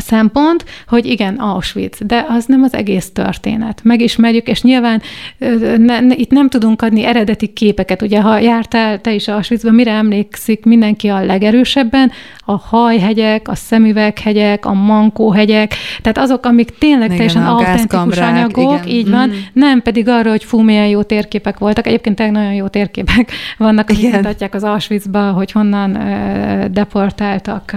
[0.00, 3.80] szempont, hogy igen, Auschwitz, de az nem az egész történet.
[3.84, 5.02] Megismerjük, és nyilván
[5.78, 8.02] ne, ne, itt nem tudunk adni eredeti képeket.
[8.02, 12.10] Ugye, ha jártál te is Auschwitzba, mire emlékszik mindenki a legerősebben?
[12.44, 18.96] A hajhegyek, a szemüveghegyek, a mankóhegyek, tehát azok, amik tényleg igen, teljesen autentikus anyagok, igen.
[18.96, 19.32] így van, mm.
[19.52, 21.86] nem pedig arra, hogy fú, milyen jó térképek voltak.
[21.86, 25.98] Egyébként tényleg nagyon jó térképek vannak, amik mutatják az Auschwitzba, hogy honnan
[26.72, 27.76] deportáltak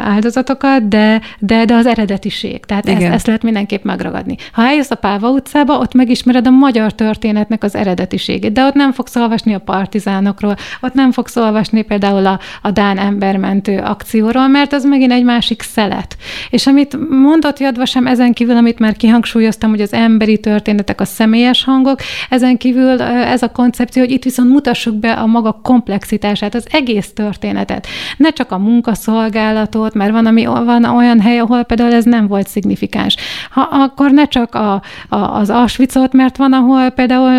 [0.00, 2.64] áldozatokat, de de, de az eredetiség.
[2.64, 4.36] Tehát ezt, ezt lehet mindenképp megragadni.
[4.52, 8.92] Ha eljössz a Páva utcába, ott megismered a magyar történetnek az eredetiségét, de ott nem
[8.92, 14.72] fogsz olvasni a partizánokról, ott nem fogsz olvasni például a, a Dán embermentő akcióról, mert
[14.72, 16.16] az megint egy másik szelet.
[16.50, 21.04] És amit mondott Jadva sem ezen kívül, amit már kihangsúlyoztam, hogy az emberi történetek, a
[21.04, 22.00] személyes hangok,
[22.30, 27.12] ezen kívül ez a koncepció, hogy itt viszont mutassuk be a maga komplexitását, az egész
[27.12, 27.86] történetet.
[28.16, 32.26] Ne csak a munkaszolgálatot, mert van, ami, van olyan olyan hely, ahol például ez nem
[32.26, 33.16] volt szignifikáns.
[33.50, 37.30] Ha, akkor ne csak a, a, az Auschwitzot, mert van, ahol például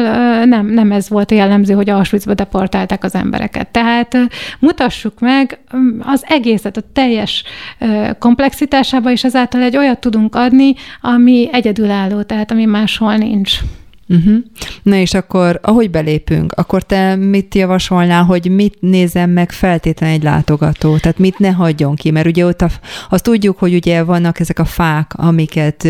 [0.45, 3.67] nem, nem ez volt jellemző, hogy Auschwitzba deportálták az embereket.
[3.67, 4.17] Tehát
[4.59, 5.59] mutassuk meg
[5.99, 7.43] az egészet, a teljes
[8.19, 13.59] komplexitásába, és ezáltal egy olyat tudunk adni, ami egyedülálló, tehát ami máshol nincs.
[14.11, 14.37] Uh-huh.
[14.83, 20.23] Na és akkor, ahogy belépünk, akkor te mit javasolnál, hogy mit nézem meg feltétlenül egy
[20.23, 20.97] látogató?
[20.97, 22.11] Tehát mit ne hagyjon ki?
[22.11, 22.69] Mert ugye ott a,
[23.09, 25.87] azt tudjuk, hogy ugye vannak ezek a fák, amiket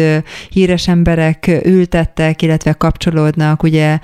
[0.50, 4.00] híres emberek ültettek, illetve kapcsolódnak ugye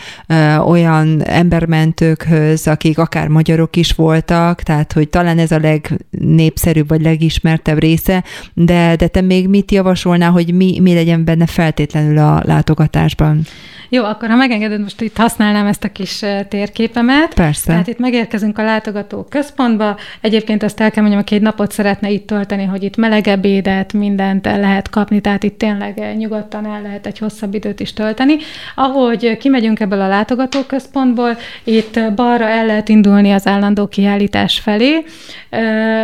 [0.65, 7.79] olyan embermentőkhöz, akik akár magyarok is voltak, tehát hogy talán ez a legnépszerűbb vagy legismertebb
[7.79, 8.23] része,
[8.53, 13.41] de, de te még mit javasolnál, hogy mi, mi legyen benne feltétlenül a látogatásban?
[13.89, 17.33] Jó, akkor ha megengeded, most itt használnám ezt a kis térképemet.
[17.33, 17.65] Persze.
[17.65, 19.97] Tehát itt megérkezünk a látogató központba.
[20.21, 23.93] Egyébként azt el kell mondjam, aki egy napot szeretne itt tölteni, hogy itt melegebb édet,
[23.93, 28.35] mindent el lehet kapni, tehát itt tényleg nyugodtan el lehet egy hosszabb időt is tölteni.
[28.75, 35.05] Ahogy kimegyünk ebből a látogató központból, itt balra el lehet indulni az állandó kiállítás felé.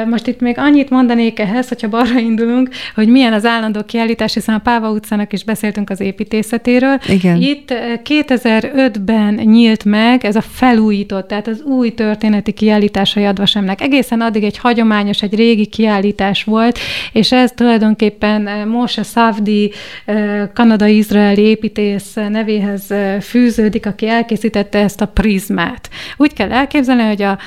[0.09, 4.55] Most itt még annyit mondanék ehhez, hogyha balra indulunk, hogy milyen az állandó kiállítás, hiszen
[4.55, 6.97] a Páva utcának is beszéltünk az építészetéről.
[7.07, 7.41] Igen.
[7.41, 7.70] Itt
[8.03, 13.81] 2005-ben nyílt meg ez a felújított, tehát az új történeti kiállítás a Jadvasemnek.
[13.81, 16.79] Egészen addig egy hagyományos, egy régi kiállítás volt,
[17.11, 19.71] és ez tulajdonképpen eh, Moshe Savdi,
[20.05, 25.89] eh, kanadai-izraeli építész nevéhez eh, fűződik, aki elkészítette ezt a prizmát.
[26.17, 27.37] Úgy kell elképzelni, hogy a,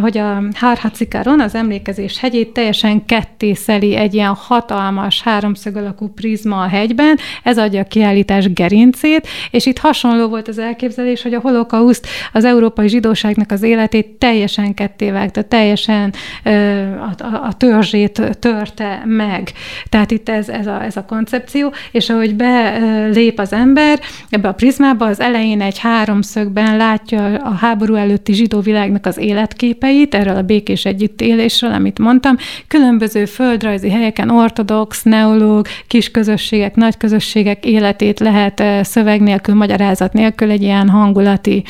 [0.00, 6.68] hogy a Hárhacikaron, az emlékezés hegyét teljesen kettészeli egy ilyen hatalmas háromszög alakú prizma a
[6.68, 12.06] hegyben, ez adja a kiállítás gerincét, és itt hasonló volt az elképzelés, hogy a holokauszt
[12.32, 19.52] az európai zsidóságnak az életét teljesen ketté vágta, teljesen a, a, a törzsét törte meg.
[19.88, 24.52] Tehát itt ez, ez, a, ez a koncepció, és ahogy belép az ember ebbe a
[24.52, 30.42] prizmába, az elején egy háromszögben látja a háború előtti zsidó világnak az életképeit, erről a
[30.42, 32.36] békés együttélésről, amit mondtam,
[32.68, 40.50] különböző földrajzi helyeken ortodox, neológ, kis közösségek, nagy közösségek életét lehet szövegni nélkül, magyarázat nélkül
[40.50, 41.64] egy ilyen hangulati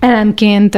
[0.00, 0.74] elemként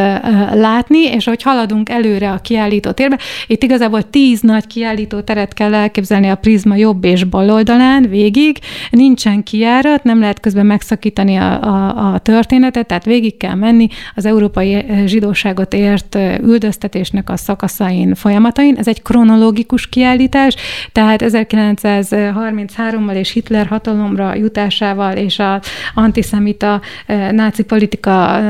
[0.53, 5.75] látni, és hogy haladunk előre a kiállító térbe, itt igazából tíz nagy kiállító teret kell
[5.75, 8.59] elképzelni a prizma jobb és bal oldalán végig,
[8.91, 14.27] nincsen kiárat, nem lehet közben megszakítani a, a, a történetet, tehát végig kell menni az
[14.27, 18.77] európai zsidóságot ért üldöztetésnek a szakaszain, folyamatain.
[18.77, 20.55] Ez egy kronológikus kiállítás,
[20.93, 25.61] tehát 1933-mal és Hitler hatalomra jutásával és a
[25.95, 26.81] antiszemita
[27.31, 28.41] náci politika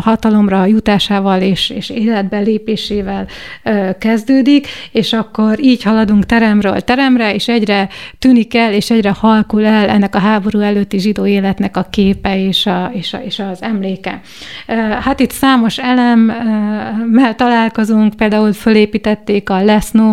[0.00, 3.26] hatalomra jutásával és, és életbe lépésével
[3.98, 9.88] kezdődik, és akkor így haladunk teremről teremre, és egyre tűnik el, és egyre halkul el
[9.88, 14.20] ennek a háború előtti zsidó életnek a képe és, a, és, a, és az emléke.
[15.00, 20.12] Hát itt számos elemmel találkozunk, például fölépítették a Leszno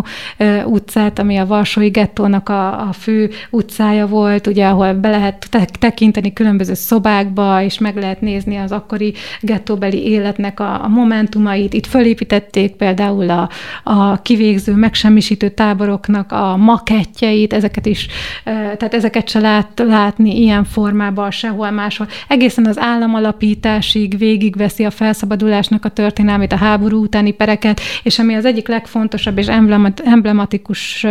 [0.64, 5.48] utcát, ami a Varsói gettónak a, a fő utcája volt, ugye, ahol be lehet
[5.78, 11.74] tekinteni különböző szobákba, és meg lehet nézni az akkori gettó jövőbeli életnek a, a momentumait.
[11.74, 13.48] Itt fölépítették például a,
[13.82, 18.06] a kivégző, megsemmisítő táboroknak a makettjeit, ezeket is,
[18.44, 22.06] tehát ezeket se lát, látni ilyen formában sehol máshol.
[22.28, 28.44] Egészen az államalapításig végigveszi a felszabadulásnak a történelmét, a háború utáni pereket, és ami az
[28.44, 29.46] egyik legfontosabb és
[30.04, 31.06] emblematikus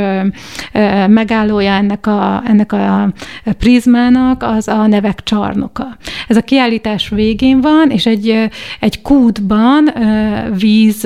[1.08, 3.13] megállója ennek a, ennek a
[3.58, 5.97] prizmának, az a nevek csarnoka.
[6.27, 8.49] Ez a kiállítás végén van, és egy
[8.80, 9.93] egy kútban
[10.58, 11.02] víz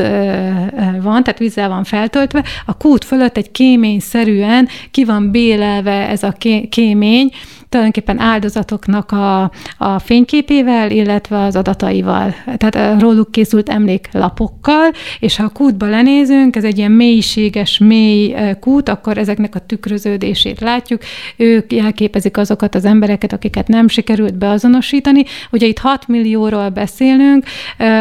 [1.02, 6.34] van, tehát vízzel van feltöltve, a kút fölött egy kéményszerűen ki van bélelve ez a
[6.70, 7.32] kémény,
[7.72, 12.36] tulajdonképpen áldozatoknak a, a fényképével, illetve az adataival.
[12.57, 18.89] Tehát róluk készült emléklapokkal, és ha a kútba lenézünk, ez egy ilyen mélységes, mély kút,
[18.89, 21.01] akkor ezeknek a tükröződését látjuk.
[21.36, 25.24] Ők jelképezik azokat az embereket, akiket nem sikerült beazonosítani.
[25.51, 27.45] Ugye itt 6 millióról beszélünk,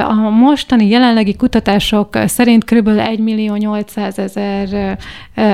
[0.09, 2.89] a mostani jelenlegi kutatások szerint kb.
[2.89, 4.99] 1 millió 800 ezer,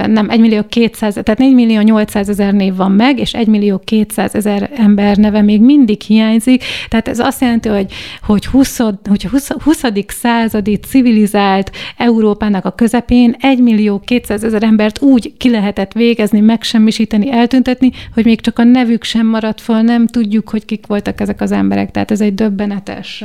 [0.07, 3.79] nem, 1 millió 200, tehát 4 millió 800 ezer név van meg, és 1 millió
[3.79, 7.93] 200 200 ezer ember neve még mindig hiányzik, tehát ez azt jelenti, hogy,
[8.23, 9.83] hogy 20, hogy 20, 20.
[10.07, 17.31] századi civilizált Európának a közepén 1 millió 200 ezer embert úgy ki lehetett végezni, megsemmisíteni,
[17.31, 21.41] eltüntetni, hogy még csak a nevük sem maradt fel, nem tudjuk, hogy kik voltak ezek
[21.41, 21.91] az emberek.
[21.91, 23.25] Tehát ez egy döbbenetes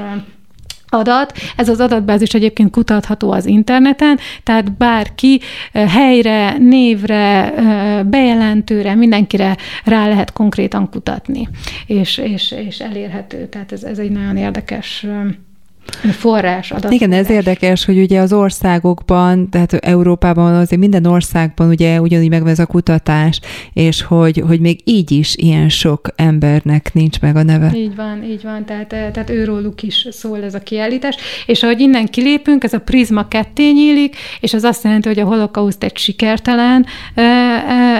[0.92, 1.34] adat.
[1.56, 5.40] Ez az adatbázis egyébként kutatható az interneten, tehát bárki
[5.74, 7.54] helyre, névre,
[8.06, 11.50] bejelentőre, mindenkire rá lehet konkrétan kutatni,
[11.86, 13.48] és, és, és elérhető.
[13.48, 15.06] Tehát ez, ez egy nagyon érdekes
[16.12, 16.92] forrás, adat.
[16.92, 22.52] Igen, ez érdekes, hogy ugye az országokban, tehát Európában azért minden országban ugye ugyanúgy megvan
[22.52, 23.40] ez a kutatás,
[23.74, 27.72] és hogy, hogy még így is ilyen sok embernek nincs meg a neve.
[27.76, 31.16] Így van, így van, tehát, eh, tehát őróluk is szól ez a kiállítás,
[31.46, 35.26] és ahogy innen kilépünk, ez a prizma ketté nyílik, és az azt jelenti, hogy a
[35.26, 37.41] holokauszt egy sikertelen e, e,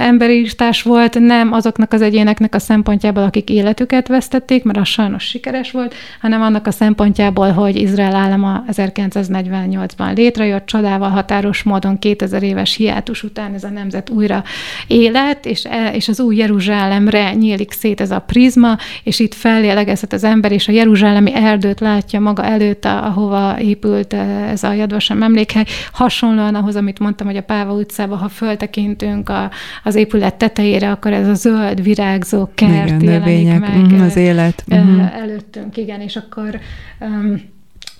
[0.00, 5.70] emberírtás volt, nem azoknak az egyéneknek a szempontjából, akik életüket vesztették, mert az sajnos sikeres
[5.70, 12.74] volt, hanem annak a szempontjából, hogy Izrael állama 1948-ban létrejött, csodával határos módon 2000 éves
[12.74, 14.44] hiátus után ez a nemzet újra
[14.86, 20.12] élet, és, e, és az új Jeruzsálemre nyílik szét ez a prizma, és itt fellélegezhet
[20.12, 24.16] az ember, és a jeruzsálemi erdőt látja maga előtt, ahova épült e,
[24.50, 29.50] ez a Jadvasem emlékhely, hasonlóan ahhoz, amit mondtam, hogy a Páva utcába, ha föltekintünk a,
[29.82, 33.92] az épület tetejére, akkor ez a zöld, virágzó kert igen, jelenik meg.
[33.92, 34.64] Mm, az élet.
[34.74, 35.00] Mm-hmm.
[35.00, 36.60] Előttünk, igen, és akkor
[37.00, 37.42] um,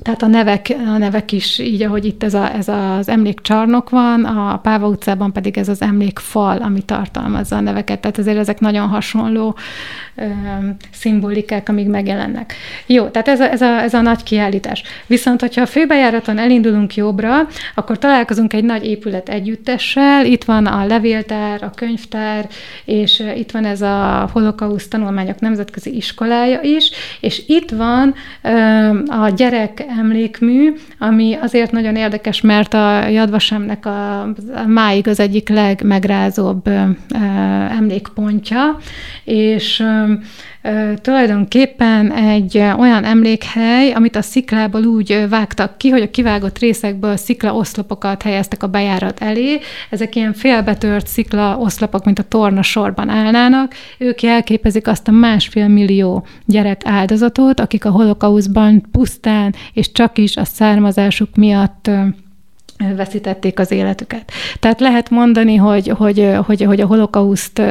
[0.03, 4.24] tehát a nevek, a nevek is így, ahogy itt ez, a, ez az emlékcsarnok van,
[4.24, 8.01] a Páva utcában pedig ez az emlékfal, ami tartalmazza a neveket.
[8.01, 9.57] Tehát azért ezek nagyon hasonló
[10.14, 10.24] ö,
[10.93, 12.55] szimbolikák, amik megjelennek.
[12.86, 14.82] Jó, tehát ez a, ez, a, ez a nagy kiállítás.
[15.07, 20.26] Viszont, hogyha a főbejáraton elindulunk jobbra, akkor találkozunk egy nagy épület együttessel.
[20.26, 22.49] Itt van a levéltár, a könyvtár,
[22.84, 26.90] és itt van ez a holokauszt tanulmányok nemzetközi iskolája is,
[27.20, 28.51] és itt van ö,
[29.07, 35.49] a gyerek emlékmű, ami azért nagyon érdekes, mert a Jadvasemnek a, a máig az egyik
[35.49, 36.68] legmegrázóbb
[37.70, 38.76] emlékpontja,
[39.24, 39.85] és
[41.03, 47.55] tulajdonképpen egy olyan emlékhely, amit a sziklából úgy vágtak ki, hogy a kivágott részekből szikla
[47.55, 49.61] oszlopokat helyeztek a bejárat elé.
[49.91, 53.75] Ezek ilyen félbetört szikla oszlopok, mint a torna sorban állnának.
[53.99, 60.37] Ők jelképezik azt a másfél millió gyerek áldozatot, akik a holokauszban pusztán és csak is
[60.37, 61.91] a származásuk miatt
[62.97, 64.33] veszítették az életüket.
[64.61, 67.62] Tehát lehet mondani, hogy, hogy, hogy, hogy a holokauszt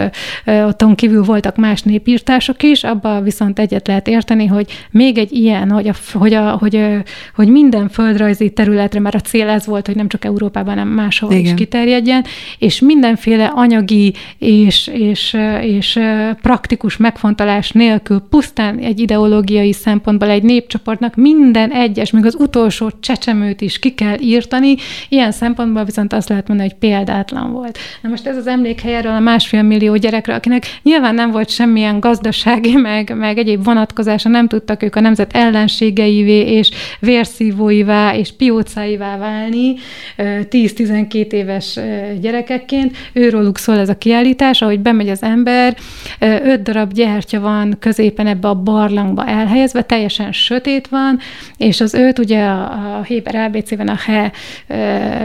[0.45, 5.69] otthon kívül voltak más népírtások is, abba viszont egyet lehet érteni, hogy még egy ilyen,
[5.69, 6.87] hogy, a, hogy, a, hogy,
[7.35, 11.31] hogy minden földrajzi területre, mert a cél ez volt, hogy nem csak Európában, hanem máshol
[11.31, 11.43] Igen.
[11.43, 12.25] is kiterjedjen,
[12.57, 15.99] és mindenféle anyagi és, és, és
[16.41, 23.61] praktikus megfontolás nélkül pusztán egy ideológiai szempontból egy népcsoportnak minden egyes, még az utolsó csecsemőt
[23.61, 24.75] is ki kell írtani,
[25.09, 27.77] Ilyen szempontból viszont azt lehet mondani, hogy példátlan volt.
[28.01, 31.99] Na most ez az emlékhely erről a másfél millió gyerekre, akinek nyilván nem volt semmilyen
[31.99, 39.17] gazdasági, meg, meg egyéb vonatkozása, nem tudtak ők a nemzet ellenségeivé és vérszívóivá és piócáivá
[39.17, 39.73] válni
[40.17, 41.79] 10-12 éves
[42.21, 42.97] gyerekekként.
[43.13, 45.75] Őróluk szól ez a kiállítás, ahogy bemegy az ember,
[46.19, 51.19] öt darab gyertya van középen ebbe a barlangba elhelyezve, teljesen sötét van,
[51.57, 54.31] és az öt ugye a, a Héber ABC-ben a he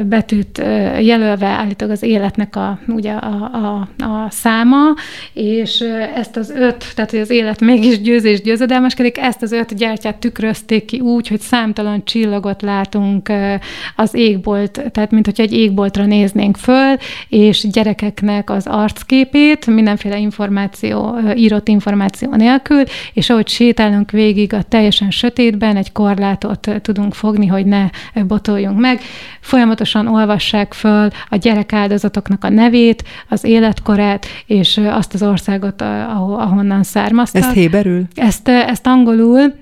[0.05, 0.59] betűt
[1.01, 4.95] jelölve állítólag az életnek a, ugye a, a, a száma,
[5.33, 9.75] és ezt az öt, tehát hogy az élet mégis győz és győzedelmeskedik, ezt az öt
[9.75, 13.33] gyertyát tükrözték ki úgy, hogy számtalan csillagot látunk
[13.97, 16.97] az égbolt, tehát mint hogyha egy égboltra néznénk föl,
[17.29, 25.11] és gyerekeknek az arcképét, mindenféle információ, írott információ nélkül, és ahogy sétálunk végig a teljesen
[25.11, 27.85] sötétben, egy korlátot tudunk fogni, hogy ne
[28.27, 29.01] botoljunk meg
[29.57, 37.43] folyamatosan olvassák föl a gyerekáldozatoknak a nevét, az életkorát, és azt az országot, ahonnan származtak.
[37.43, 38.05] Ezt héberül?
[38.15, 39.55] Ezt, ezt angolul,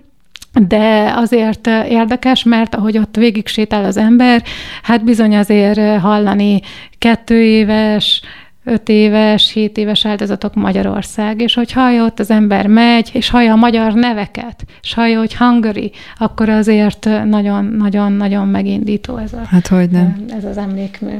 [0.68, 4.42] de azért érdekes, mert ahogy ott végig sétál az ember,
[4.82, 6.60] hát bizony azért hallani
[6.98, 8.22] kettő éves,
[8.64, 13.52] öt éves, hét éves áldozatok Magyarország, és hogy hallja ott az ember megy, és hallja
[13.52, 19.90] a magyar neveket, és hallja, hogy Hungary, akkor azért nagyon-nagyon-nagyon megindító ez, a, hát, hogy
[19.90, 20.24] nem.
[20.36, 21.14] ez az emlékmű.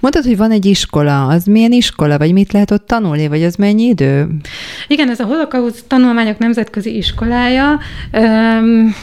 [0.00, 3.54] Mondtad, hogy van egy iskola, az milyen iskola, vagy mit lehet ott tanulni, vagy az
[3.54, 4.26] mennyi idő?
[4.88, 7.78] Igen, ez a Holokauszt Tanulmányok Nemzetközi Iskolája.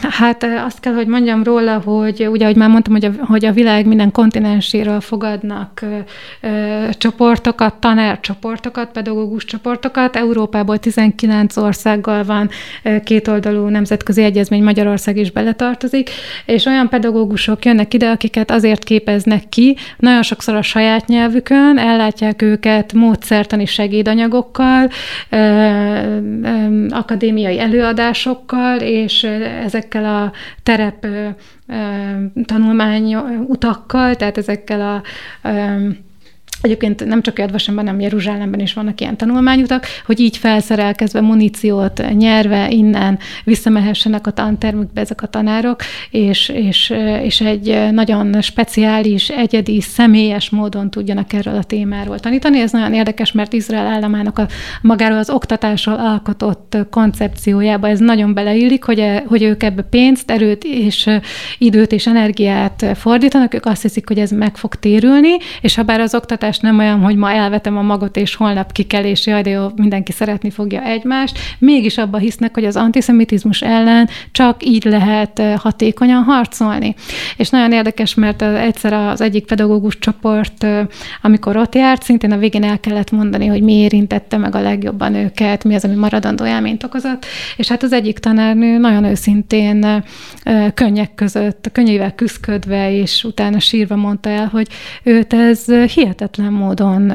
[0.00, 3.52] Hát azt kell, hogy mondjam róla, hogy ugye, ahogy már mondtam, hogy a, hogy a
[3.52, 5.84] világ minden kontinenséről fogadnak
[6.98, 10.16] csoportokat, tanárcsoportokat, pedagógus csoportokat.
[10.16, 12.50] Európából 19 országgal van
[13.04, 16.10] kétoldalú nemzetközi egyezmény, Magyarország is beletartozik,
[16.46, 22.42] és olyan pedagógusok jönnek ide, akiket azért képeznek ki, nagyon sokszor a saját nyelvükön, ellátják
[22.42, 24.88] őket módszertani segédanyagokkal,
[26.88, 29.22] akadémiai előadásokkal, és
[29.64, 31.06] ezekkel a terep
[32.44, 33.14] tanulmány
[33.46, 35.02] utakkal, tehát ezekkel a
[36.60, 42.70] Egyébként nem csak Jadvasemben, hanem Jeruzsálemben is vannak ilyen tanulmányutak, hogy így felszerelkezve muníciót nyerve
[42.70, 45.80] innen visszamehessenek a tantermükbe ezek a tanárok,
[46.10, 52.60] és, és, és egy nagyon speciális, egyedi, személyes módon tudjanak erről a témáról tanítani.
[52.60, 54.48] Ez nagyon érdekes, mert Izrael államának a
[54.82, 61.08] magáról az oktatásról alkotott koncepciójába ez nagyon beleillik, hogy, hogy ők ebbe pénzt, erőt és
[61.58, 66.00] időt és energiát fordítanak, ők azt hiszik, hogy ez meg fog térülni, és ha bár
[66.00, 69.42] az oktatás oktatás nem olyan, hogy ma elvetem a magot, és holnap kikel, és jaj,
[69.42, 71.38] de jó, mindenki szeretni fogja egymást.
[71.58, 76.94] Mégis abba hisznek, hogy az antiszemitizmus ellen csak így lehet hatékonyan harcolni.
[77.36, 80.66] És nagyon érdekes, mert egyszer az egyik pedagógus csoport,
[81.22, 85.14] amikor ott járt, szintén a végén el kellett mondani, hogy mi érintette meg a legjobban
[85.14, 87.26] őket, mi az, ami maradandó élményt okozott.
[87.56, 90.04] És hát az egyik tanárnő nagyon őszintén
[90.74, 94.66] könnyek között, könnyével küzdködve, és utána sírva mondta el, hogy
[95.02, 97.12] őt ez hihetetlen hihetetlen módon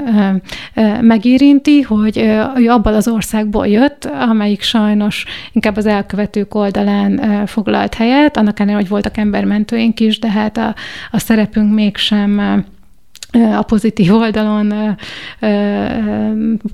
[1.01, 2.17] megérinti, hogy
[2.57, 8.79] ő abban az országból jött, amelyik sajnos inkább az elkövetők oldalán foglalt helyet, annak ellenére,
[8.79, 10.75] hogy voltak embermentőink is, de hát a,
[11.11, 12.63] a szerepünk mégsem
[13.35, 14.95] a pozitív oldalon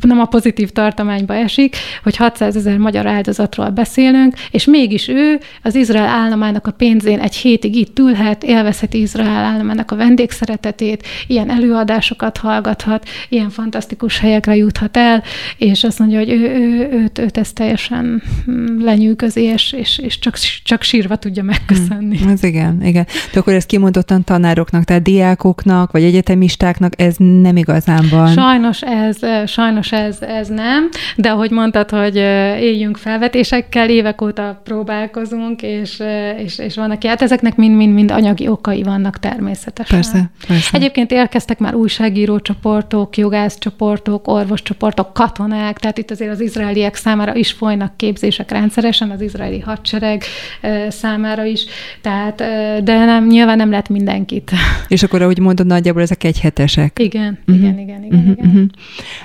[0.01, 5.76] nem a pozitív tartományba esik, hogy 600 ezer magyar áldozatról beszélünk, és mégis ő az
[5.76, 12.38] Izrael államának a pénzén egy hétig itt ülhet, élvezheti Izrael államának a vendégszeretetét, ilyen előadásokat
[12.38, 15.24] hallgathat, ilyen fantasztikus helyekre juthat el,
[15.57, 18.22] és azt mondja, hogy ő, ő, őt, őt ezt teljesen
[18.80, 22.18] lenyűgözi, és, és, és csak, csak sírva tudja megköszönni.
[22.18, 23.07] Hmm, ez igen, igen.
[23.34, 28.28] De akkor ezt kimondottan tanároknak, tehát diákoknak, vagy egyetemi turistáknak ez nem igazán van.
[28.28, 29.18] Sajnos ez,
[29.49, 32.16] sajnos ez, ez nem, de ahogy mondtad, hogy
[32.60, 36.02] éljünk felvetésekkel, évek óta próbálkozunk, és,
[36.38, 39.99] és, és vannak, hát ezeknek mind-mind-mind anyagi okai vannak természetesen.
[39.99, 40.78] Persze, persze.
[40.78, 46.95] Egyébként érkeztek már újságíró csoportok, jogász csoportok, orvos csoportok, katonák, tehát itt azért az izraeliek
[46.95, 50.24] számára is folynak képzések rendszeresen, az izraeli hadsereg
[50.89, 51.66] számára is,
[52.02, 52.36] tehát,
[52.84, 54.52] de nem, nyilván nem lehet mindenkit.
[54.88, 57.00] És akkor, ahogy mondod, nagyjából ezek egy hetesek.
[57.00, 57.64] Igen, uh-huh.
[57.64, 58.38] igen, igen, igen, uh-huh.
[58.38, 58.72] igen.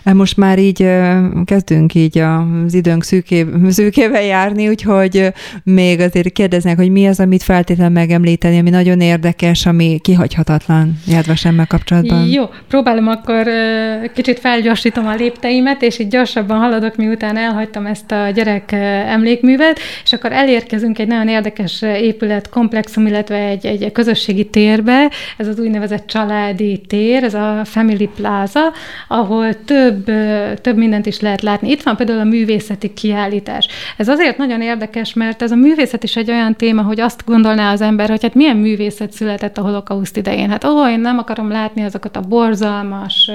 [0.05, 0.15] Uh-huh.
[0.15, 0.87] Most már így
[1.45, 5.33] kezdünk így az időnk szűké, szűkével járni, úgyhogy
[5.65, 11.67] még azért kérdeznek, hogy mi az, amit feltétlenül megemlíteni, ami nagyon érdekes, ami kihagyhatatlan járvasemmel
[11.67, 12.27] kapcsolatban.
[12.29, 13.47] Jó, próbálom akkor
[14.15, 18.73] kicsit felgyorsítom a lépteimet, és így gyorsabban haladok, miután elhagytam ezt a gyerek
[19.07, 25.49] emlékművet, és akkor elérkezünk egy nagyon érdekes épület komplexum, illetve egy, egy közösségi térbe, ez
[25.49, 28.73] az úgynevezett családi tér, ez a Family Plaza,
[29.09, 30.05] ahol több,
[30.61, 31.71] több mindent is lehet látni.
[31.71, 33.69] Itt van például a művészeti kiállítás.
[33.97, 37.73] Ez azért nagyon érdekes, mert ez a művészet is egy olyan téma, hogy azt gondolná
[37.73, 40.51] az ember, hogy hát milyen művészet született a holokauszt idején.
[40.51, 43.31] Hát ó, én nem akarom látni azokat a borzalmas,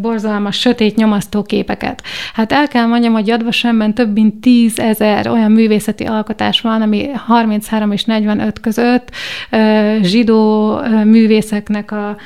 [0.00, 2.02] borzalmas, sötét nyomasztó képeket.
[2.34, 7.92] Hát el kell mondjam, hogy Jadvasemben több mint tízezer olyan művészeti alkotás van, ami 33
[7.92, 9.10] és 45 között
[10.02, 10.74] zsidó
[11.04, 12.16] művészeknek a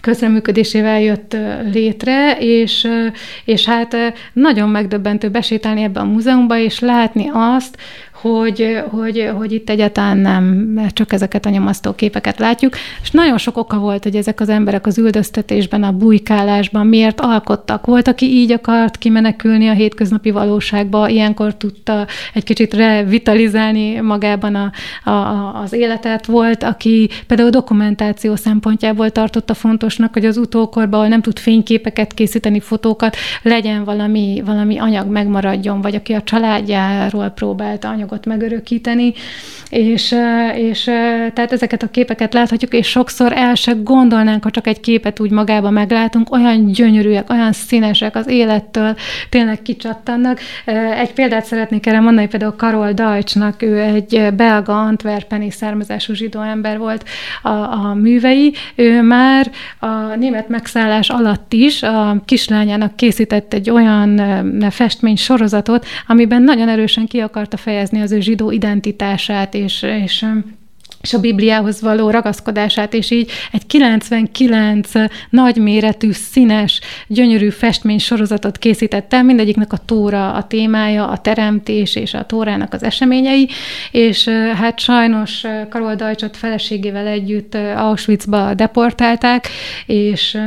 [0.00, 1.36] közreműködésével jött
[1.72, 2.88] létre, és,
[3.44, 3.96] és hát
[4.32, 7.78] nagyon megdöbbentő besétálni ebbe a múzeumba, és látni azt,
[8.22, 13.56] hogy, hogy, hogy itt egyáltalán nem csak ezeket a nyomasztó képeket látjuk, és nagyon sok
[13.56, 17.86] oka volt, hogy ezek az emberek az üldöztetésben, a bujkálásban miért alkottak.
[17.86, 24.72] Volt, aki így akart kimenekülni a hétköznapi valóságba, ilyenkor tudta egy kicsit revitalizálni magában a,
[25.10, 26.26] a, az életet.
[26.26, 32.60] Volt, aki például dokumentáció szempontjából tartotta fontosnak, hogy az utókorban, ahol nem tud fényképeket készíteni,
[32.60, 39.12] fotókat, legyen valami, valami anyag megmaradjon, vagy aki a családjáról próbálta anyag anyagot megörökíteni,
[39.70, 40.14] és,
[40.54, 40.84] és
[41.34, 45.30] tehát ezeket a képeket láthatjuk, és sokszor el se gondolnánk, ha csak egy képet úgy
[45.30, 48.96] magába meglátunk, olyan gyönyörűek, olyan színesek az élettől,
[49.28, 50.40] tényleg kicsattannak.
[50.98, 56.78] Egy példát szeretnék erre mondani, például Karol Deutschnak, ő egy belga antwerpeni származású zsidó ember
[56.78, 57.04] volt
[57.42, 64.20] a, a művei, ő már a német megszállás alatt is a kislányának készített egy olyan
[64.70, 70.24] festmény sorozatot, amiben nagyon erősen ki akarta fejezni az ő zsidó identitását, és, és
[71.02, 74.90] és a Bibliához való ragaszkodását, és így egy 99
[75.30, 82.14] nagyméretű, színes, gyönyörű festmény sorozatot készített el, mindegyiknek a tóra a témája, a teremtés és
[82.14, 83.48] a tórának az eseményei,
[83.90, 89.48] és hát sajnos Karol Dajcsot feleségével együtt Auschwitzba deportálták,
[89.86, 90.38] és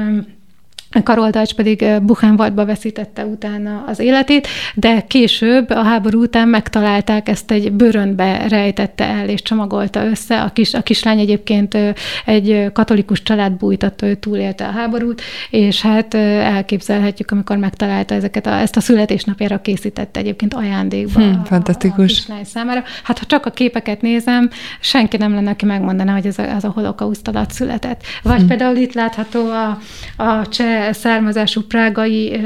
[1.04, 7.72] Karoldács pedig Buchenwaldba veszítette utána az életét, de később a háború után megtalálták ezt egy
[7.72, 10.42] bőrönbe rejtette el és csomagolta össze.
[10.42, 11.78] A, kis, a kislány egyébként
[12.26, 18.60] egy katolikus család bújtatta, ő túlélte a háborút, és hát elképzelhetjük, amikor megtalálta ezeket a,
[18.60, 22.12] ezt a születésnapjára készítette egyébként ajándékba hmm, a, fantasztikus.
[22.12, 22.84] a kislány számára.
[23.04, 26.64] Hát ha csak a képeket nézem, senki nem lenne, aki megmondaná, hogy ez a, ez
[26.64, 28.04] a holokauszt alatt született.
[28.24, 28.48] Vagy hmm.
[28.48, 29.78] például itt látható a,
[30.24, 32.40] a cseh származású prágai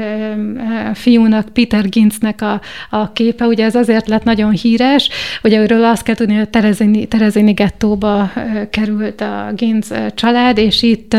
[0.94, 2.60] fiúnak, Peter Ginznek a,
[2.90, 5.08] a képe, ugye ez azért lett nagyon híres,
[5.42, 8.32] ugye őről azt kell tudni, hogy a Terezini, Terezini gettóba
[8.70, 11.16] került a Ginz család, és itt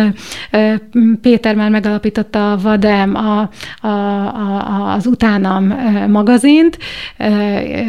[1.21, 3.49] Péter már megalapította a Vadem, a,
[3.81, 5.75] a, a, az Utánam
[6.07, 6.77] magazint,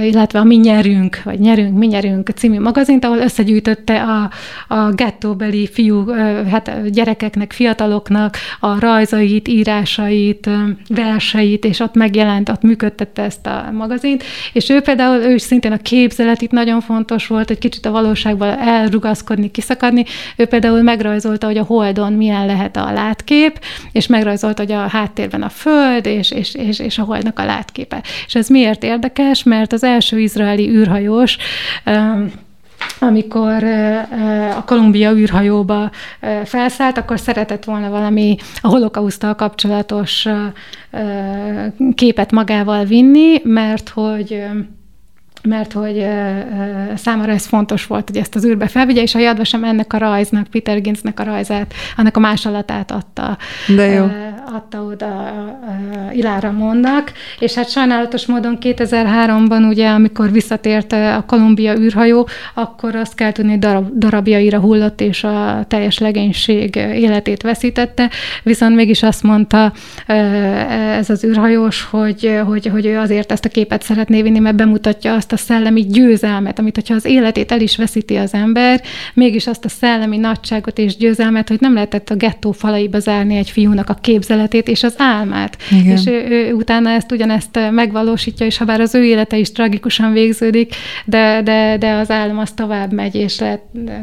[0.03, 4.30] illetve a Mi nyerünk, vagy Nyerünk, Mi nyerünk című magazint, ahol összegyűjtötte a,
[4.74, 6.09] a gettóbeli fiú,
[6.51, 10.49] hát gyerekeknek, fiataloknak a rajzai, írásait, írásait,
[10.89, 15.73] verseit, és ott megjelent, ott működtette ezt a magazint, és ő például, ő is szintén
[15.73, 20.05] a képzelet itt nagyon fontos volt, egy kicsit a valóságban elrugaszkodni, kiszakadni.
[20.37, 23.61] Ő például megrajzolta, hogy a Holdon milyen lehet a látkép,
[23.93, 28.03] és megrajzolta, hogy a háttérben a Föld, és, és, és, és a Holdnak a látképe.
[28.27, 29.43] És ez miért érdekes?
[29.43, 31.37] Mert az első izraeli űrhajós
[32.99, 33.64] amikor
[34.57, 35.91] a Kolumbia űrhajóba
[36.45, 40.26] felszállt, akkor szeretett volna valami a holokausztal kapcsolatos
[41.95, 44.45] képet magával vinni, mert hogy
[45.43, 46.07] mert hogy
[46.95, 49.99] számára ez fontos volt, hogy ezt az űrbe felvigye, és a Jadva sem ennek a
[49.99, 53.39] rajznak, Peter Ginznek a rajzát, annak a másolatát adta,
[53.76, 54.07] De jó.
[54.47, 55.32] Adta oda
[56.12, 63.14] Ilára Mondnak, és hát sajnálatos módon 2003-ban ugye, amikor visszatért a Kolumbia űrhajó, akkor azt
[63.14, 68.11] kell tudni, darab, darabjaira hullott, és a teljes legénység életét veszítette,
[68.43, 69.72] viszont mégis azt mondta
[70.97, 75.14] ez az űrhajós, hogy, hogy, hogy ő azért ezt a képet szeretné vinni, mert bemutatja
[75.14, 78.80] azt, a szellemi győzelmet, amit hogyha az életét el is veszíti az ember,
[79.14, 83.51] mégis azt a szellemi nagyságot és győzelmet, hogy nem lehetett a gettó falaiba zárni egy
[83.51, 83.95] fiúnak a
[84.33, 85.57] képzeletét és az álmát.
[85.70, 85.97] Igen.
[85.97, 90.12] És ő, ő utána ezt ugyanezt megvalósítja, és ha bár az ő élete is tragikusan
[90.12, 90.74] végződik,
[91.05, 93.61] de, de, de az álom az tovább megy, és lehet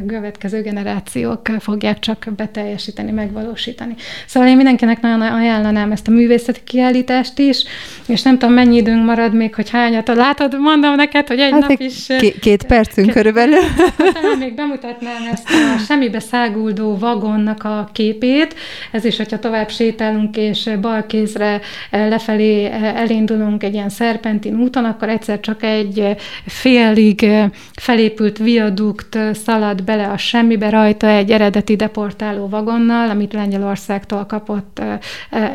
[0.07, 3.95] következő generációk fogják csak beteljesíteni, megvalósítani.
[4.25, 7.63] Szóval én mindenkinek nagyon ajánlanám ezt a művészeti kiállítást is,
[8.07, 10.07] és nem tudom, mennyi időnk marad még, hogy hányat.
[10.07, 12.07] Látod, mondom neked, hogy egy hát nap is...
[12.19, 13.61] Két, két percünk két, körülbelül.
[13.97, 18.55] Hát, még bemutatnám ezt a semmibe száguldó vagonnak a képét.
[18.91, 21.59] Ez is, hogyha tovább sétálunk, és bal kézre
[21.91, 22.65] lefelé
[22.95, 26.15] elindulunk egy ilyen szerpentin úton, akkor egyszer csak egy
[26.45, 27.25] félig
[27.73, 34.81] felépült viadukt szalad bele a semmibe rajta egy eredeti deportáló vagonnal, amit Lengyelországtól kapott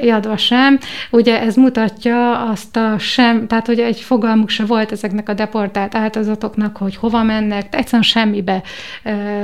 [0.02, 0.78] jadva sem.
[1.10, 5.94] Ugye ez mutatja azt a sem, tehát hogy egy fogalmuk se volt ezeknek a deportált
[5.94, 8.62] áltozatoknak, hogy hova mennek, egyszerűen semmibe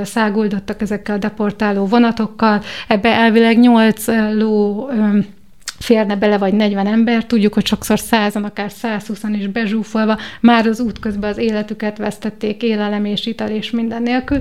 [0.03, 2.61] száguldottak ezekkel a deportáló vonatokkal.
[2.87, 4.89] Ebbe elvileg nyolc ló
[5.81, 10.79] férne bele, vagy 40 ember, tudjuk, hogy sokszor százan, akár 120 is bezsúfolva, már az
[10.79, 14.37] út közben az életüket vesztették, élelem és ital és minden nélkül,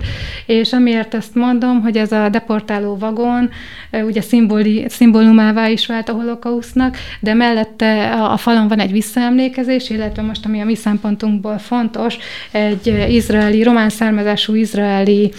[0.46, 3.50] és amiért ezt mondom, hogy ez a deportáló vagon
[3.92, 10.22] ugye szimboli, szimbólumává is vált a holokausznak, de mellette a, falon van egy visszaemlékezés, illetve
[10.22, 12.16] most, ami a mi szempontunkból fontos,
[12.50, 15.32] egy izraeli, román származású izraeli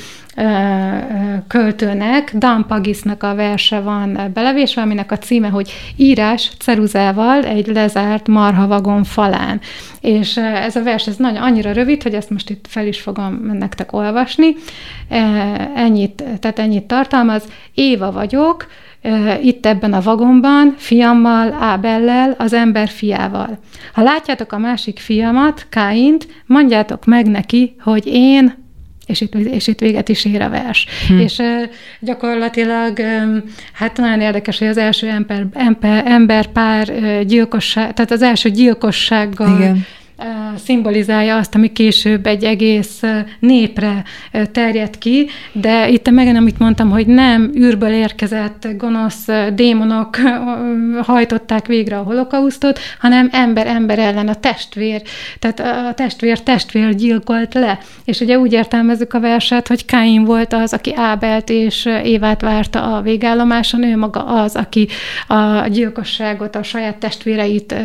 [1.47, 8.27] költőnek, Dan Pagisnak a verse van belevésve, aminek a címe, hogy írás ceruzával egy lezárt
[8.27, 9.61] marhavagon falán.
[10.01, 13.51] És ez a vers, ez nagyon annyira rövid, hogy ezt most itt fel is fogom
[13.53, 14.55] nektek olvasni.
[15.75, 17.43] Ennyit, tehát ennyit tartalmaz.
[17.73, 18.67] Éva vagyok,
[19.41, 23.59] itt ebben a vagonban, fiammal, Ábellel, az ember fiával.
[23.93, 28.59] Ha látjátok a másik fiamat, Káint, mondjátok meg neki, hogy én
[29.11, 30.85] és itt, és itt véget is ér a vers.
[31.07, 31.19] Hm.
[31.19, 31.41] És
[31.99, 32.99] gyakorlatilag,
[33.73, 39.59] hát nagyon érdekes, hogy az első ember, ember, emberpár uh, gyilkosság, tehát az első gyilkossággal
[39.59, 39.85] Igen
[40.57, 43.01] szimbolizálja azt, ami később egy egész
[43.39, 44.03] népre
[44.51, 50.17] terjed ki, de itt megint, amit mondtam, hogy nem űrből érkezett gonosz démonok
[51.01, 55.01] hajtották végre a holokausztot, hanem ember-ember ellen a testvér,
[55.39, 57.79] tehát a testvér testvér gyilkolt le.
[58.05, 62.95] És ugye úgy értelmezzük a verset, hogy Káin volt az, aki Ábelt és Évát várta
[62.95, 64.87] a végállomáson, ő maga az, aki
[65.27, 67.75] a gyilkosságot, a saját testvéreit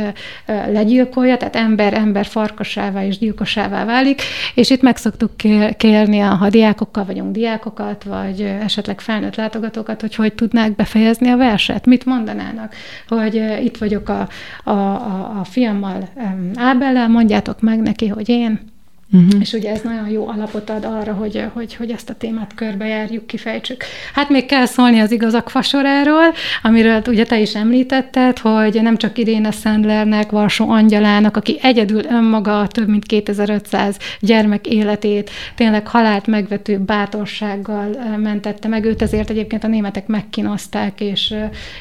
[0.46, 2.26] legyilkolja, tehát ember-ember
[2.66, 4.22] farkasává és gyilkosává válik,
[4.54, 5.30] és itt meg szoktuk
[5.76, 11.86] kérni, ha diákokkal vagyunk diákokat, vagy esetleg felnőtt látogatókat, hogy hogy tudnák befejezni a verset,
[11.86, 12.74] mit mondanának,
[13.08, 14.28] hogy itt vagyok a,
[14.64, 16.08] a, a, a fiammal
[16.54, 18.74] Ábellel, mondjátok meg neki, hogy én
[19.12, 19.40] Uh-huh.
[19.40, 23.26] És ugye ez nagyon jó alapot ad arra, hogy, hogy, hogy ezt a témát körbejárjuk,
[23.26, 23.84] kifejtsük.
[24.14, 26.32] Hát még kell szólni az igazak fasoráról,
[26.62, 32.66] amiről ugye te is említetted, hogy nem csak Iréne Sandlernek, Varsó Angyalának, aki egyedül önmaga
[32.66, 39.68] több mint 2500 gyermek életét tényleg halált megvető bátorsággal mentette meg őt, ezért egyébként a
[39.68, 41.34] németek megkínozták, és,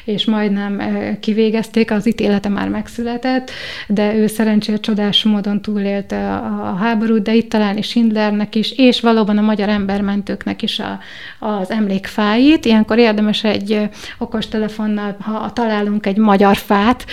[0.04, 0.80] és majdnem
[1.20, 3.50] kivégezték, az ítélete már megszületett,
[3.88, 6.74] de ő szerencsére csodás módon túlélte a, a
[7.16, 10.98] háborút, de itt találni Schindlernek is, és valóban a magyar embermentőknek is a,
[11.38, 12.64] az emlékfáit.
[12.64, 13.88] Ilyenkor érdemes egy
[14.18, 17.04] okostelefonnal, ha találunk egy magyar fát,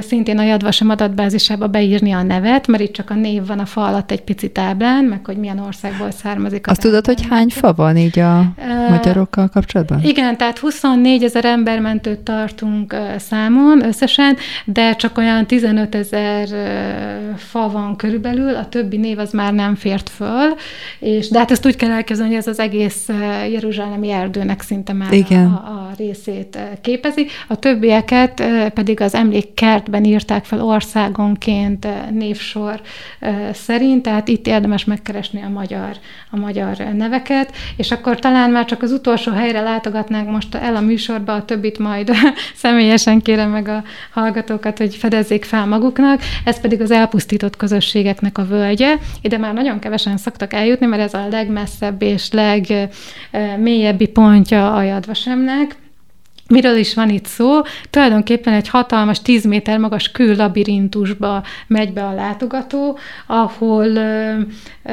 [0.00, 3.84] szintén a Jadvasem adatbázisába beírni a nevet, mert itt csak a név van a fa
[3.84, 6.66] alatt egy pici táblán, meg hogy milyen országból származik.
[6.66, 8.44] Azt tudod, hogy hány fa van így a
[8.90, 10.02] magyarokkal kapcsolatban?
[10.02, 16.48] Igen, tehát 24 ezer embermentőt tartunk számon összesen, de csak olyan 15 ezer
[17.36, 20.54] fa van körülbelül, a többi név az már nem fért föl,
[20.98, 24.92] és, de hát ezt úgy kell elkezdeni, hogy ez az egész eh, Jeruzsálemi erdőnek szinte
[24.92, 25.46] már Igen.
[25.46, 27.26] A, a részét eh, képezi.
[27.48, 32.80] A többieket eh, pedig az emlékkertben írták fel országonként névsor
[33.52, 35.96] szerint, tehát itt érdemes megkeresni a magyar,
[36.30, 40.80] a magyar neveket, és akkor talán már csak az utolsó helyre látogatnánk most el a
[40.80, 42.10] műsorba, a többit majd
[42.62, 48.44] személyesen kérem meg a hallgatókat, hogy fedezzék fel maguknak, ez pedig az elpusztított közösségeknek a
[48.44, 54.82] völgye, ide már nagyon kevesen szoktak eljutni, mert ez a legmesszebb és legmélyebbi pontja a
[54.82, 55.76] Jadvasemnek.
[56.48, 57.60] Miről is van itt szó?
[57.90, 64.34] Tulajdonképpen egy hatalmas, 10 méter magas kőlabirintusba megy be a látogató, ahol ö,
[64.82, 64.92] ö,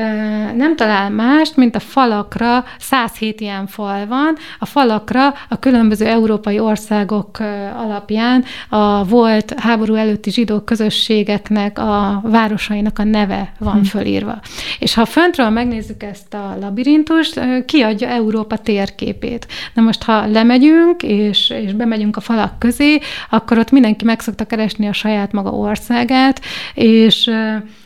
[0.55, 6.59] nem talál mást, mint a falakra, 107 ilyen fal van, a falakra a különböző európai
[6.59, 13.81] országok ö, alapján a volt háború előtti zsidó közösségeknek, a városainak a neve van hm.
[13.81, 14.39] fölírva.
[14.79, 19.47] És ha föntről megnézzük ezt a labirintust, kiadja Európa térképét.
[19.73, 24.45] Na most, ha lemegyünk, és és, bemegyünk a falak közé, akkor ott mindenki meg szokta
[24.45, 26.41] keresni a saját maga országát,
[26.73, 27.29] és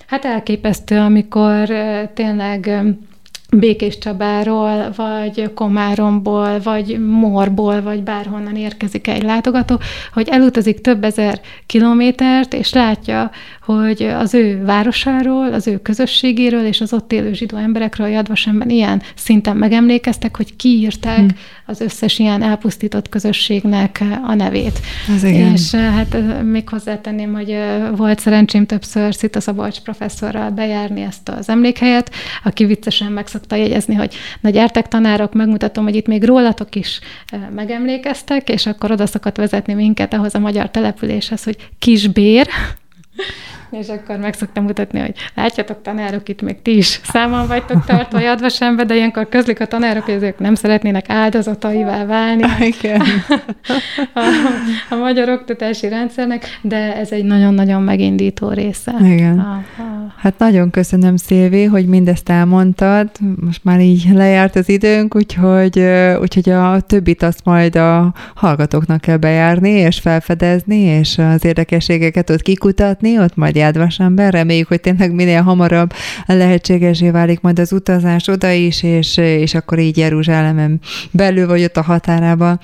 [0.07, 1.67] hát elképesztő, amikor
[2.13, 2.83] tényleg
[3.59, 9.79] Békés Csabáról, vagy Komáromból, vagy Morból, vagy bárhonnan érkezik egy látogató,
[10.13, 13.31] hogy elutazik több ezer kilométert, és látja,
[13.65, 19.01] hogy az ő városáról, az ő közösségéről és az ott élő zsidó emberekről Jadvasemben ilyen
[19.15, 21.27] szinten megemlékeztek, hogy kiírták hm.
[21.65, 24.79] az összes ilyen elpusztított közösségnek a nevét.
[25.15, 25.51] Ez igen.
[25.51, 31.01] És eh, hát eh, még hozzátenném, hogy eh, volt szerencsém többször Szita Szabolcs professzorral bejárni
[31.01, 32.11] ezt az emlékhelyet,
[32.43, 36.99] aki viccesen meg szokta jegyezni, hogy na gyertek tanárok, megmutatom, hogy itt még rólatok is
[37.55, 42.47] megemlékeztek, és akkor oda szokott vezetni minket ahhoz a magyar településhez, hogy Kisbér,
[43.71, 48.19] és akkor meg szoktam mutatni, hogy látjátok tanárok, itt még ti is számon vagytok tartva
[48.19, 52.43] jadvasembe, de ilyenkor közlik a tanárok, hogy ezek nem szeretnének áldozataivá válni
[52.79, 53.01] Igen.
[54.13, 54.21] a,
[54.89, 58.93] a magyar oktatási rendszernek, de ez egy nagyon-nagyon megindító része.
[59.03, 59.39] Igen.
[59.39, 60.13] A, a...
[60.17, 63.09] Hát nagyon köszönöm, Szilvi, hogy mindezt elmondtad.
[63.45, 65.79] Most már így lejárt az időnk, úgyhogy,
[66.21, 72.41] úgyhogy a többit azt majd a hallgatóknak kell bejárni, és felfedezni, és az érdekességeket ott
[72.41, 74.33] kikutatni, ott majd Jádvasember.
[74.33, 75.93] Reméljük, hogy tényleg minél hamarabb
[76.25, 80.79] lehetségesé válik majd az utazás oda is, és, és akkor így Jeruzsálemen
[81.11, 82.59] belül, vagy ott a határában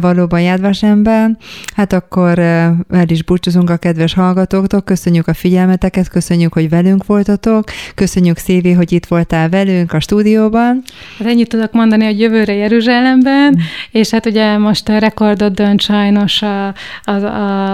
[0.00, 1.38] valóban Jádvasemben.
[1.76, 7.64] Hát akkor el is búcsúzunk a kedves hallgatóktól, köszönjük a figyelmeteket, köszönjük, hogy velünk voltatok.
[7.94, 10.82] Köszönjük Szévi, hogy itt voltál velünk a stúdióban.
[11.18, 13.60] Hát ennyit tudok mondani, hogy jövőre Jeruzsálemben, mm.
[13.90, 16.66] és hát ugye most a rekordot dönt sajnos a,
[17.04, 17.72] a, a,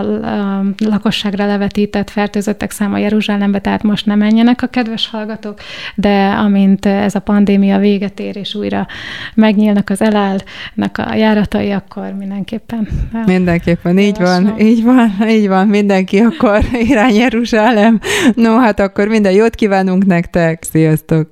[0.59, 2.11] a lakosságra levetített
[2.57, 5.61] fertőzöttek száma Jeruzsálembe, tehát most nem menjenek a kedves hallgatók,
[5.95, 8.87] de amint ez a pandémia véget ér, és újra
[9.35, 12.89] megnyílnak az elállnak a járatai, akkor mindenképpen.
[13.27, 18.01] Mindenképpen, így van, így van, így van, mindenki akkor irány Jeruzsálem.
[18.35, 21.29] No, hát akkor minden jót kívánunk nektek, sziasztok!